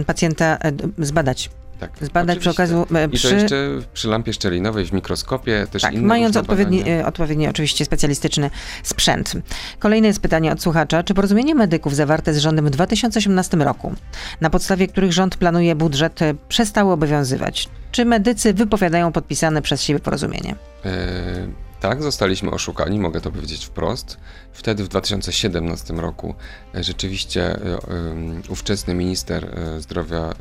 y, 0.00 0.04
pacjenta 0.04 0.58
zbadać. 0.98 1.50
Tak, 1.80 1.90
Zbadać 2.00 2.38
przy 2.38 2.50
okazji 2.50 2.76
y, 2.76 2.80
I 2.80 3.10
to 3.10 3.16
przy... 3.16 3.34
jeszcze 3.34 3.56
przy 3.94 4.08
lampie 4.08 4.32
szczelinowej, 4.32 4.86
w 4.86 4.92
mikroskopie, 4.92 5.66
też 5.70 5.82
Tak, 5.82 5.94
inne 5.94 6.06
mając 6.06 6.36
odpowiedni, 6.36 6.78
badania. 6.78 7.00
y, 7.00 7.06
odpowiedni 7.06 7.48
oczywiście 7.48 7.84
specjalistyczny 7.84 8.50
sprzęt. 8.82 9.32
Kolejne 9.78 10.08
jest 10.08 10.20
pytanie 10.20 10.52
od 10.52 10.62
słuchacza. 10.62 11.02
Czy 11.02 11.14
porozumienie 11.14 11.54
medyków 11.54 11.94
zawarte 11.94 12.34
z 12.34 12.38
rządem 12.38 12.66
w 12.66 12.70
2018 12.70 13.56
roku, 13.56 13.92
na 14.40 14.50
podstawie 14.50 14.88
których 14.88 15.12
rząd 15.12 15.36
planuje 15.36 15.74
budżet, 15.74 16.22
y, 16.22 16.34
przestało 16.48 16.92
obowiązywać? 16.92 17.68
Czy 17.92 18.04
medycy 18.04 18.54
wypowiadają 18.54 19.12
podpisane 19.12 19.62
przez 19.62 19.82
siebie 19.82 20.00
porozumienie? 20.00 20.54
E, 20.84 21.46
tak, 21.84 22.02
zostaliśmy 22.02 22.50
oszukani, 22.50 22.98
mogę 22.98 23.20
to 23.20 23.30
powiedzieć 23.30 23.64
wprost. 23.64 24.16
Wtedy 24.52 24.84
w 24.84 24.88
2017 24.88 25.94
roku 25.94 26.34
e, 26.74 26.84
rzeczywiście 26.84 27.42
e, 27.42 27.78
em, 27.88 28.42
ówczesny 28.48 28.94
minister 28.94 29.44
e, 29.44 29.80
zdrowia, 29.80 30.18
e, 30.18 30.34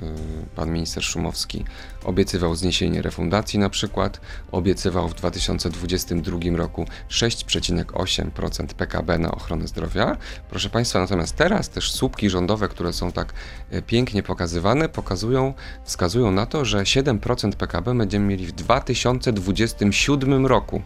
pan 0.55 0.71
minister 0.71 1.03
Szumowski, 1.03 1.65
obiecywał 2.03 2.55
zniesienie 2.55 3.01
refundacji 3.01 3.59
na 3.59 3.69
przykład, 3.69 4.21
obiecywał 4.51 5.09
w 5.09 5.13
2022 5.13 6.39
roku 6.55 6.85
6,8% 7.09 8.67
PKB 8.67 9.19
na 9.19 9.31
ochronę 9.31 9.67
zdrowia. 9.67 10.17
Proszę 10.49 10.69
Państwa, 10.69 10.99
natomiast 10.99 11.35
teraz 11.35 11.69
też 11.69 11.91
słupki 11.91 12.29
rządowe, 12.29 12.67
które 12.67 12.93
są 12.93 13.11
tak 13.11 13.33
e, 13.69 13.81
pięknie 13.81 14.23
pokazywane, 14.23 14.89
pokazują, 14.89 15.53
wskazują 15.83 16.31
na 16.31 16.45
to, 16.45 16.65
że 16.65 16.77
7% 16.77 17.51
PKB 17.55 17.95
będziemy 17.95 18.25
mieli 18.25 18.45
w 18.45 18.51
2027 18.51 20.45
roku. 20.45 20.81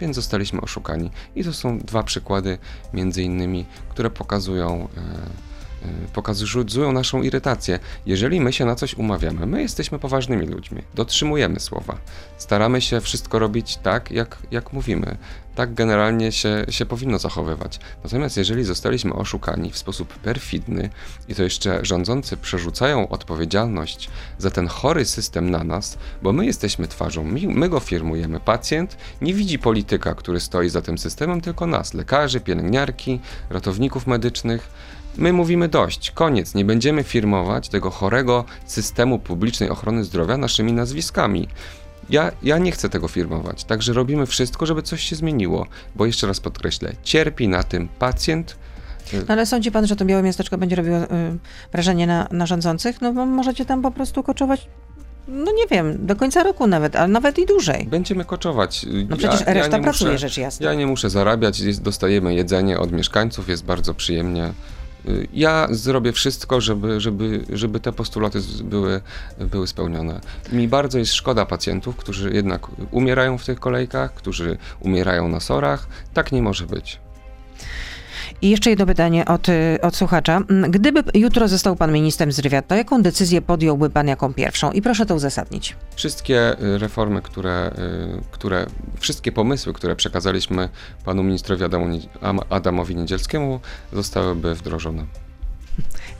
Więc 0.00 0.16
zostaliśmy 0.16 0.60
oszukani. 0.60 1.10
I 1.36 1.44
to 1.44 1.52
są 1.52 1.78
dwa 1.78 2.02
przykłady, 2.02 2.58
między 2.92 3.22
innymi, 3.22 3.66
które 3.88 4.10
pokazują, 4.10 4.88
e, 4.96 5.47
pokazują 6.12 6.92
naszą 6.92 7.22
irytację. 7.22 7.78
Jeżeli 8.06 8.40
my 8.40 8.52
się 8.52 8.64
na 8.64 8.74
coś 8.74 8.94
umawiamy, 8.94 9.46
my 9.46 9.62
jesteśmy 9.62 9.98
poważnymi 9.98 10.46
ludźmi, 10.46 10.82
dotrzymujemy 10.94 11.60
słowa, 11.60 11.98
staramy 12.38 12.80
się 12.80 13.00
wszystko 13.00 13.38
robić 13.38 13.76
tak, 13.76 14.10
jak, 14.10 14.38
jak 14.50 14.72
mówimy. 14.72 15.16
Tak 15.54 15.74
generalnie 15.74 16.32
się, 16.32 16.64
się 16.68 16.86
powinno 16.86 17.18
zachowywać. 17.18 17.80
Natomiast 18.04 18.36
jeżeli 18.36 18.64
zostaliśmy 18.64 19.14
oszukani 19.14 19.70
w 19.70 19.78
sposób 19.78 20.14
perfidny 20.14 20.90
i 21.28 21.34
to 21.34 21.42
jeszcze 21.42 21.80
rządzący 21.82 22.36
przerzucają 22.36 23.08
odpowiedzialność 23.08 24.10
za 24.38 24.50
ten 24.50 24.68
chory 24.68 25.04
system 25.04 25.50
na 25.50 25.64
nas, 25.64 25.98
bo 26.22 26.32
my 26.32 26.46
jesteśmy 26.46 26.88
twarzą, 26.88 27.24
my, 27.24 27.40
my 27.40 27.68
go 27.68 27.80
firmujemy. 27.80 28.40
Pacjent 28.40 28.96
nie 29.20 29.34
widzi 29.34 29.58
polityka, 29.58 30.14
który 30.14 30.40
stoi 30.40 30.68
za 30.68 30.82
tym 30.82 30.98
systemem, 30.98 31.40
tylko 31.40 31.66
nas, 31.66 31.94
lekarzy, 31.94 32.40
pielęgniarki, 32.40 33.20
ratowników 33.50 34.06
medycznych. 34.06 34.70
My 35.18 35.32
mówimy 35.32 35.68
dość, 35.68 36.10
koniec, 36.10 36.54
nie 36.54 36.64
będziemy 36.64 37.02
firmować 37.04 37.68
tego 37.68 37.90
chorego 37.90 38.44
systemu 38.66 39.18
publicznej 39.18 39.70
ochrony 39.70 40.04
zdrowia 40.04 40.36
naszymi 40.36 40.72
nazwiskami. 40.72 41.48
Ja, 42.10 42.32
ja 42.42 42.58
nie 42.58 42.72
chcę 42.72 42.88
tego 42.88 43.08
firmować, 43.08 43.64
także 43.64 43.92
robimy 43.92 44.26
wszystko, 44.26 44.66
żeby 44.66 44.82
coś 44.82 45.02
się 45.02 45.16
zmieniło, 45.16 45.66
bo 45.96 46.06
jeszcze 46.06 46.26
raz 46.26 46.40
podkreślę, 46.40 46.92
cierpi 47.02 47.48
na 47.48 47.62
tym 47.62 47.88
pacjent, 47.98 48.56
No 49.12 49.24
ale 49.28 49.46
sądzi 49.46 49.70
pan, 49.70 49.86
że 49.86 49.96
to 49.96 50.04
białe 50.04 50.22
miasteczko 50.22 50.58
będzie 50.58 50.76
robiło 50.76 50.96
y, 50.96 51.06
wrażenie 51.72 52.06
na, 52.06 52.28
na 52.30 52.46
rządzących? 52.46 53.00
No 53.00 53.12
bo 53.12 53.26
możecie 53.26 53.64
tam 53.64 53.82
po 53.82 53.90
prostu 53.90 54.22
koczować, 54.22 54.66
no 55.28 55.52
nie 55.52 55.66
wiem, 55.70 56.06
do 56.06 56.16
końca 56.16 56.42
roku 56.42 56.66
nawet, 56.66 56.96
ale 56.96 57.08
nawet 57.08 57.38
i 57.38 57.46
dłużej. 57.46 57.86
będziemy 57.90 58.24
koczować. 58.24 58.86
No 59.08 59.16
przecież 59.16 59.40
ja, 59.40 59.54
reszta 59.54 59.76
nie 59.76 59.82
pracuje, 59.82 60.12
muszę, 60.12 60.28
rzecz 60.28 60.38
jasna. 60.38 60.66
Ja 60.66 60.74
nie 60.74 60.86
muszę 60.86 61.10
zarabiać, 61.10 61.78
dostajemy 61.78 62.34
jedzenie 62.34 62.78
od 62.78 62.92
mieszkańców, 62.92 63.48
jest 63.48 63.64
bardzo 63.64 63.94
przyjemnie. 63.94 64.52
Y, 65.06 65.28
Ja 65.32 65.68
zrobię 65.70 66.12
wszystko, 66.12 66.60
żeby, 66.60 67.00
żeby, 67.00 67.44
żeby 67.52 67.80
te 67.80 67.92
postulaty 67.92 68.38
były, 68.64 69.00
były 69.38 69.66
spełnione. 69.66 70.20
Mi 70.52 70.68
bardzo 70.68 70.98
jest 70.98 71.14
szkoda 71.14 71.46
pacjentów, 71.46 71.96
którzy 71.96 72.32
jednak 72.34 72.66
umierają 72.90 73.38
w 73.38 73.44
tych 73.44 73.60
kolejkach, 73.60 74.14
którzy 74.14 74.58
umierają 74.80 75.28
na 75.28 75.40
sorach. 75.40 75.88
Tak 76.14 76.32
nie 76.32 76.42
może 76.42 76.66
być. 76.66 77.00
I 78.42 78.50
jeszcze 78.50 78.70
jedno 78.70 78.86
pytanie 78.86 79.24
od, 79.24 79.48
y, 79.48 79.78
od 79.82 79.96
słuchacza. 79.96 80.42
Mm, 80.50 80.70
Gdyby 80.70 81.02
jutro 81.14 81.48
został 81.48 81.76
pan 81.76 81.92
ministrem 81.92 82.32
zdrowia, 82.32 82.62
to 82.62 82.74
jaką 82.74 83.02
decyzję 83.02 83.42
podjąłby 83.42 83.90
pan 83.90 84.08
jaką 84.08 84.34
pierwszą? 84.34 84.72
I 84.72 84.82
proszę 84.82 85.06
to 85.06 85.14
uzasadnić. 85.14 85.76
Wszystkie 85.96 86.62
y, 86.62 86.78
reformy, 86.78 87.22
które, 87.22 87.70
y, 88.18 88.22
które, 88.30 88.66
wszystkie 88.98 89.32
pomysły, 89.32 89.72
które 89.72 89.96
przekazaliśmy 89.96 90.68
panu 91.04 91.22
ministrowi 91.22 91.64
Adamowi 92.50 92.96
Niedzielskiemu, 92.96 93.60
zostałyby 93.92 94.54
wdrożone. 94.54 95.27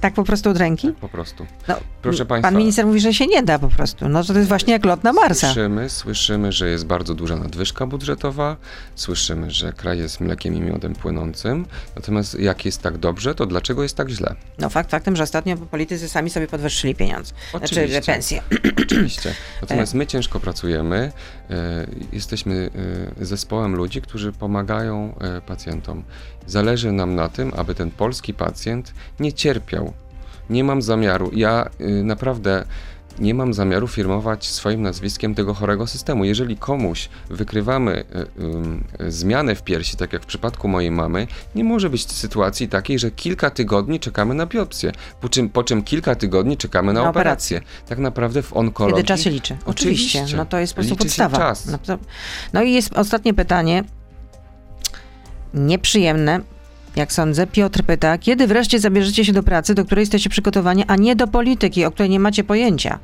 Tak 0.01 0.15
po 0.15 0.25
prostu 0.25 0.51
od 0.51 0.57
ręki? 0.57 0.89
Po 1.01 1.09
prostu. 1.09 1.47
No, 1.69 1.75
Proszę 2.03 2.27
Pan 2.27 2.43
państwa- 2.43 2.59
minister 2.59 2.87
mówi, 2.87 3.01
że 3.01 3.15
się 3.15 3.27
nie 3.27 3.43
da 3.43 3.59
po 3.59 3.69
prostu. 3.69 4.09
No 4.09 4.25
to 4.25 4.33
jest 4.33 4.49
właśnie 4.49 4.73
jak 4.73 4.85
lot 4.85 5.05
na 5.05 5.13
Marsa. 5.13 5.47
Słyszymy, 5.47 5.91
słyszymy, 5.91 6.53
że 6.53 6.69
jest 6.69 6.87
bardzo 6.87 7.15
duża 7.15 7.37
nadwyżka 7.37 7.87
budżetowa, 7.87 8.57
słyszymy, 8.95 9.51
że 9.51 9.73
kraj 9.73 9.99
jest 9.99 10.21
mlekiem 10.21 10.55
i 10.55 10.61
miodem 10.61 10.95
płynącym. 10.95 11.67
Natomiast 11.97 12.39
jak 12.41 12.65
jest 12.65 12.83
tak 12.83 12.99
dobrze, 12.99 13.35
to 13.35 13.47
dlaczego 13.47 13.83
jest 13.83 13.97
tak 13.97 14.09
źle? 14.11 14.35
No 14.59 14.69
fakt 14.71 14.91
faktem, 14.91 15.17
że 15.17 15.23
ostatnio 15.23 15.57
politycy 15.57 16.09
sami 16.09 16.31
sobie 16.31 16.47
podwyższyli 16.47 16.95
pieniądze. 16.95 17.35
Znaczy 17.51 17.65
Oczywiście. 17.65 18.13
pensje. 18.13 18.43
Oczywiście. 18.83 19.35
Natomiast 19.63 19.95
my 19.95 20.07
ciężko 20.07 20.41
pracujemy. 20.41 21.13
e, 21.51 21.87
Jesteśmy 22.13 22.71
e, 23.21 23.25
zespołem 23.25 23.75
ludzi, 23.77 24.03
którzy 24.03 24.33
pomagają 24.33 25.15
e, 25.21 25.41
pacjentom. 25.41 26.03
Zależy 26.47 26.93
nam 26.93 27.15
na 27.15 27.29
tym, 27.29 27.53
aby 27.57 27.75
ten 27.75 27.91
polski 27.91 28.35
pacjent 28.35 28.95
nie 29.21 29.33
cierpiał. 29.33 29.88
Nie 30.51 30.65
mam 30.65 30.83
zamiaru. 30.83 31.31
Ja 31.35 31.71
y, 31.81 32.05
naprawdę 32.05 32.65
nie 33.21 33.35
mam 33.35 33.55
zamiaru 33.55 33.89
firmować 33.89 34.47
swoim 34.47 34.83
nazwiskiem 34.83 35.35
tego 35.35 35.55
chorego 35.55 35.87
systemu. 35.87 36.25
Jeżeli 36.25 36.57
komuś 36.57 37.09
wykrywamy 37.31 38.05
y, 39.01 39.05
y, 39.05 39.13
zmianę 39.13 39.55
w 39.55 39.63
piersi, 39.63 39.97
tak 39.97 40.13
jak 40.13 40.23
w 40.23 40.27
przypadku 40.27 40.69
mojej 40.69 40.91
mamy, 40.91 41.27
nie 41.55 41.65
może 41.65 41.91
być 41.91 42.13
sytuacji 42.13 42.69
takiej, 42.69 42.99
że 42.99 43.11
kilka 43.11 43.51
tygodni 43.51 44.01
czekamy 44.01 44.35
na 44.35 44.47
biopsję, 44.47 44.93
po 45.21 45.29
czym, 45.29 45.49
po 45.49 45.65
czym 45.65 45.83
kilka 45.83 46.15
tygodni 46.15 46.57
czekamy 46.57 46.93
na, 46.93 47.03
Na 47.03 47.09
operację. 47.09 47.61
Tak 47.89 47.99
naprawdę 47.99 48.43
w 48.43 48.53
onkologii... 48.53 48.97
Kiedy 48.97 49.09
czas 49.09 49.21
się 49.21 49.31
liczy. 49.31 49.57
Oczywiście. 49.67 50.19
Oczywiście. 50.19 50.37
No 50.37 50.47
to 50.47 50.59
jest 50.59 50.73
po 50.73 50.77
prostu 50.77 50.95
Liczy 50.95 51.05
podstawa. 51.05 51.39
czas. 51.39 51.67
No, 51.67 51.99
no 52.53 52.63
i 52.63 52.73
jest 52.73 52.99
ostatnie 52.99 53.35
pytanie. 53.35 53.85
Nieprzyjemne. 55.55 56.41
Jak 56.97 57.13
sądzę, 57.13 57.47
Piotr 57.47 57.83
pyta, 57.85 58.19
kiedy 58.19 58.47
wreszcie 58.47 58.81
zabierzecie 58.81 59.25
się 59.25 59.33
do 59.33 59.43
pracy, 59.43 59.75
do 59.75 59.85
której 59.85 60.03
jesteście 60.03 60.31
przygotowani, 60.31 60.85
a 60.87 60.97
nie 60.97 61.17
do 61.17 61.27
polityki, 61.27 61.85
o 61.85 61.91
której 61.91 62.11
nie 62.11 62.21
macie 62.21 62.45
pojęcia? 62.45 62.99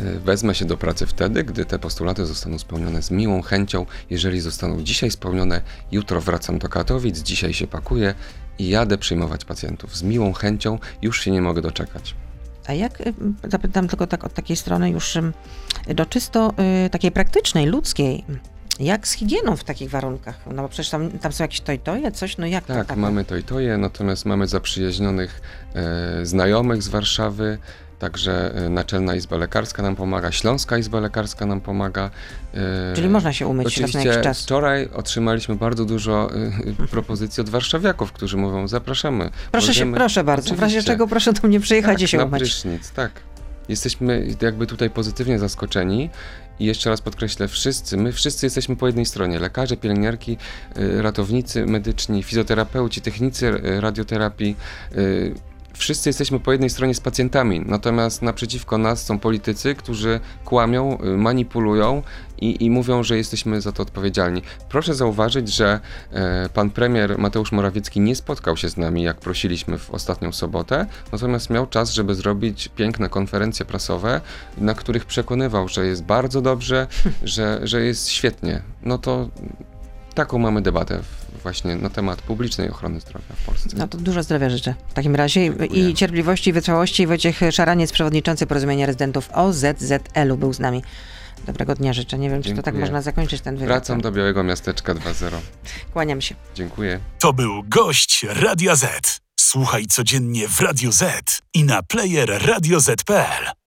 Y, 0.00 0.20
Wezmę 0.20 0.54
się 0.54 0.64
do 0.64 0.76
pracy 0.76 1.06
wtedy, 1.06 1.44
gdy 1.44 1.64
te 1.64 1.78
postulaty 1.78 2.26
zostaną 2.26 2.58
spełnione 2.58 3.02
z 3.02 3.10
miłą 3.10 3.42
chęcią. 3.42 3.86
Jeżeli 4.10 4.40
zostaną 4.40 4.82
dzisiaj 4.82 5.10
spełnione, 5.10 5.60
jutro 5.92 6.20
wracam 6.20 6.58
do 6.58 6.68
Katowic, 6.68 7.18
dzisiaj 7.18 7.54
się 7.54 7.66
pakuję 7.66 8.14
i 8.58 8.68
jadę 8.68 8.98
przyjmować 8.98 9.44
pacjentów. 9.44 9.96
Z 9.96 10.02
miłą 10.02 10.32
chęcią 10.32 10.78
już 11.02 11.20
się 11.24 11.30
nie 11.30 11.42
mogę 11.42 11.62
doczekać. 11.62 12.14
A 12.66 12.72
jak, 12.72 13.00
y, 13.00 13.14
zapytam 13.48 13.88
tylko 13.88 14.06
tak 14.06 14.24
od 14.24 14.34
takiej 14.34 14.56
strony 14.56 14.90
już 14.90 15.18
do 15.94 16.06
czysto 16.06 16.54
y, 16.86 16.90
takiej 16.90 17.10
praktycznej, 17.12 17.66
ludzkiej, 17.66 18.24
jak 18.80 19.08
z 19.08 19.12
higieną 19.12 19.56
w 19.56 19.64
takich 19.64 19.90
warunkach? 19.90 20.38
No 20.54 20.62
bo 20.62 20.68
przecież 20.68 20.90
tam, 20.90 21.10
tam 21.10 21.32
są 21.32 21.44
jakieś 21.44 21.60
tojtoje, 21.60 22.12
coś, 22.12 22.36
no 22.38 22.46
jak 22.46 22.64
to 22.64 22.74
Tak, 22.74 22.86
tak? 22.86 22.96
mamy 22.98 23.24
to 23.24 23.36
i 23.36 23.42
to 23.42 23.60
je, 23.60 23.78
natomiast 23.78 24.26
mamy 24.26 24.46
zaprzyjaźnionych 24.46 25.40
e, 25.74 26.26
znajomych 26.26 26.82
z 26.82 26.88
Warszawy, 26.88 27.58
także 27.98 28.54
e, 28.54 28.68
Naczelna 28.68 29.14
Izba 29.14 29.36
Lekarska 29.36 29.82
nam 29.82 29.96
pomaga, 29.96 30.32
Śląska 30.32 30.78
Izba 30.78 31.00
Lekarska 31.00 31.46
nam 31.46 31.60
pomaga. 31.60 32.10
e, 32.54 32.58
Czyli 32.96 33.08
można 33.08 33.32
się 33.32 33.46
umyć 33.46 33.66
raz 33.66 33.78
na 33.78 33.84
Oczywiście 33.84 34.08
jakiś 34.08 34.24
czas. 34.24 34.42
wczoraj 34.42 34.88
otrzymaliśmy 34.94 35.54
bardzo 35.56 35.84
dużo 35.84 36.30
e, 36.82 36.86
propozycji 36.86 37.40
od 37.40 37.48
warszawiaków, 37.48 38.12
którzy 38.12 38.36
mówią 38.36 38.68
zapraszamy. 38.68 39.30
Proszę 39.52 39.66
się, 39.66 39.84
możemy- 39.84 39.96
proszę 39.96 40.24
bardzo. 40.24 40.48
W 40.54 40.58
razie 40.60 40.64
Oczywiście. 40.64 40.92
czego 40.92 41.06
proszę 41.06 41.32
do 41.32 41.48
mnie 41.48 41.60
przyjechać 41.60 41.98
i 41.98 42.04
tak, 42.04 42.10
się 42.10 42.18
na 42.18 42.24
umyć. 42.24 42.38
prysznic, 42.42 42.90
tak. 42.90 43.10
Jesteśmy 43.70 44.26
jakby 44.42 44.66
tutaj 44.66 44.90
pozytywnie 44.90 45.38
zaskoczeni 45.38 46.10
i 46.58 46.64
jeszcze 46.64 46.90
raz 46.90 47.00
podkreślę, 47.00 47.48
wszyscy, 47.48 47.96
my 47.96 48.12
wszyscy 48.12 48.46
jesteśmy 48.46 48.76
po 48.76 48.86
jednej 48.86 49.06
stronie. 49.06 49.38
Lekarze, 49.38 49.76
pielęgniarki, 49.76 50.36
y, 50.78 51.02
ratownicy 51.02 51.66
medyczni, 51.66 52.22
fizjoterapeuci, 52.22 53.00
technicy 53.00 53.46
y, 53.46 53.80
radioterapii. 53.80 54.56
y, 54.96 55.34
Wszyscy 55.74 56.08
jesteśmy 56.08 56.40
po 56.40 56.52
jednej 56.52 56.70
stronie 56.70 56.94
z 56.94 57.00
pacjentami, 57.00 57.60
natomiast 57.66 58.22
naprzeciwko 58.22 58.78
nas 58.78 59.04
są 59.04 59.18
politycy, 59.18 59.74
którzy 59.74 60.20
kłamią, 60.44 60.98
manipulują 61.16 62.02
i, 62.40 62.64
i 62.64 62.70
mówią, 62.70 63.02
że 63.02 63.16
jesteśmy 63.16 63.60
za 63.60 63.72
to 63.72 63.82
odpowiedzialni. 63.82 64.42
Proszę 64.68 64.94
zauważyć, 64.94 65.54
że 65.54 65.80
e, 66.12 66.48
pan 66.54 66.70
premier 66.70 67.18
Mateusz 67.18 67.52
Morawiecki 67.52 68.00
nie 68.00 68.16
spotkał 68.16 68.56
się 68.56 68.68
z 68.68 68.76
nami, 68.76 69.02
jak 69.02 69.16
prosiliśmy 69.16 69.78
w 69.78 69.90
ostatnią 69.90 70.32
sobotę, 70.32 70.86
natomiast 71.12 71.50
miał 71.50 71.66
czas, 71.66 71.92
żeby 71.92 72.14
zrobić 72.14 72.68
piękne 72.68 73.08
konferencje 73.08 73.66
prasowe, 73.66 74.20
na 74.58 74.74
których 74.74 75.04
przekonywał, 75.04 75.68
że 75.68 75.86
jest 75.86 76.02
bardzo 76.02 76.42
dobrze, 76.42 76.86
że, 77.22 77.60
że 77.62 77.82
jest 77.82 78.08
świetnie. 78.08 78.62
No 78.82 78.98
to 78.98 79.28
taką 80.14 80.38
mamy 80.38 80.62
debatę 80.62 81.00
właśnie 81.42 81.76
na 81.76 81.90
temat 81.90 82.22
publicznej 82.22 82.70
ochrony 82.70 83.00
zdrowia 83.00 83.34
w 83.36 83.46
Polsce. 83.46 83.68
No 83.76 83.88
to 83.88 83.98
dużo 83.98 84.22
zdrowia 84.22 84.50
życzę 84.50 84.74
w 84.88 84.92
takim 84.92 85.14
razie 85.14 85.40
Dziękuję. 85.40 85.90
i 85.90 85.94
cierpliwości 85.94 86.50
i 86.50 86.52
wytrwałości. 86.52 87.06
Wojciech 87.06 87.40
Szaraniec, 87.50 87.92
przewodniczący 87.92 88.46
Porozumienia 88.46 88.86
Rezydentów 88.86 89.30
OZZL-u 89.32 90.36
był 90.36 90.52
z 90.52 90.60
nami. 90.60 90.82
Dobrego 91.52 91.74
dnia 91.74 91.92
życzę. 91.92 92.18
Nie 92.18 92.30
wiem, 92.30 92.42
czy 92.42 92.50
to 92.50 92.56
tak 92.56 92.64
Dziękuję. 92.64 92.80
można 92.80 93.02
zakończyć 93.02 93.40
ten 93.40 93.54
wywiad. 93.56 93.68
Wracam 93.68 94.00
do 94.00 94.12
Białego 94.12 94.42
Miasteczka 94.44 94.94
2.0. 94.94 95.36
Kłaniam 95.92 96.20
się. 96.20 96.34
Dziękuję. 96.54 97.00
To 97.18 97.32
był 97.32 97.62
gość 97.68 98.26
Radia 98.28 98.76
Z. 98.76 99.20
Słuchaj 99.40 99.86
codziennie 99.86 100.48
w 100.48 100.60
Radio 100.60 100.92
Z 100.92 101.38
i 101.54 101.64
na 101.64 101.82
player 101.82 102.46
radioz.pl. 102.46 103.50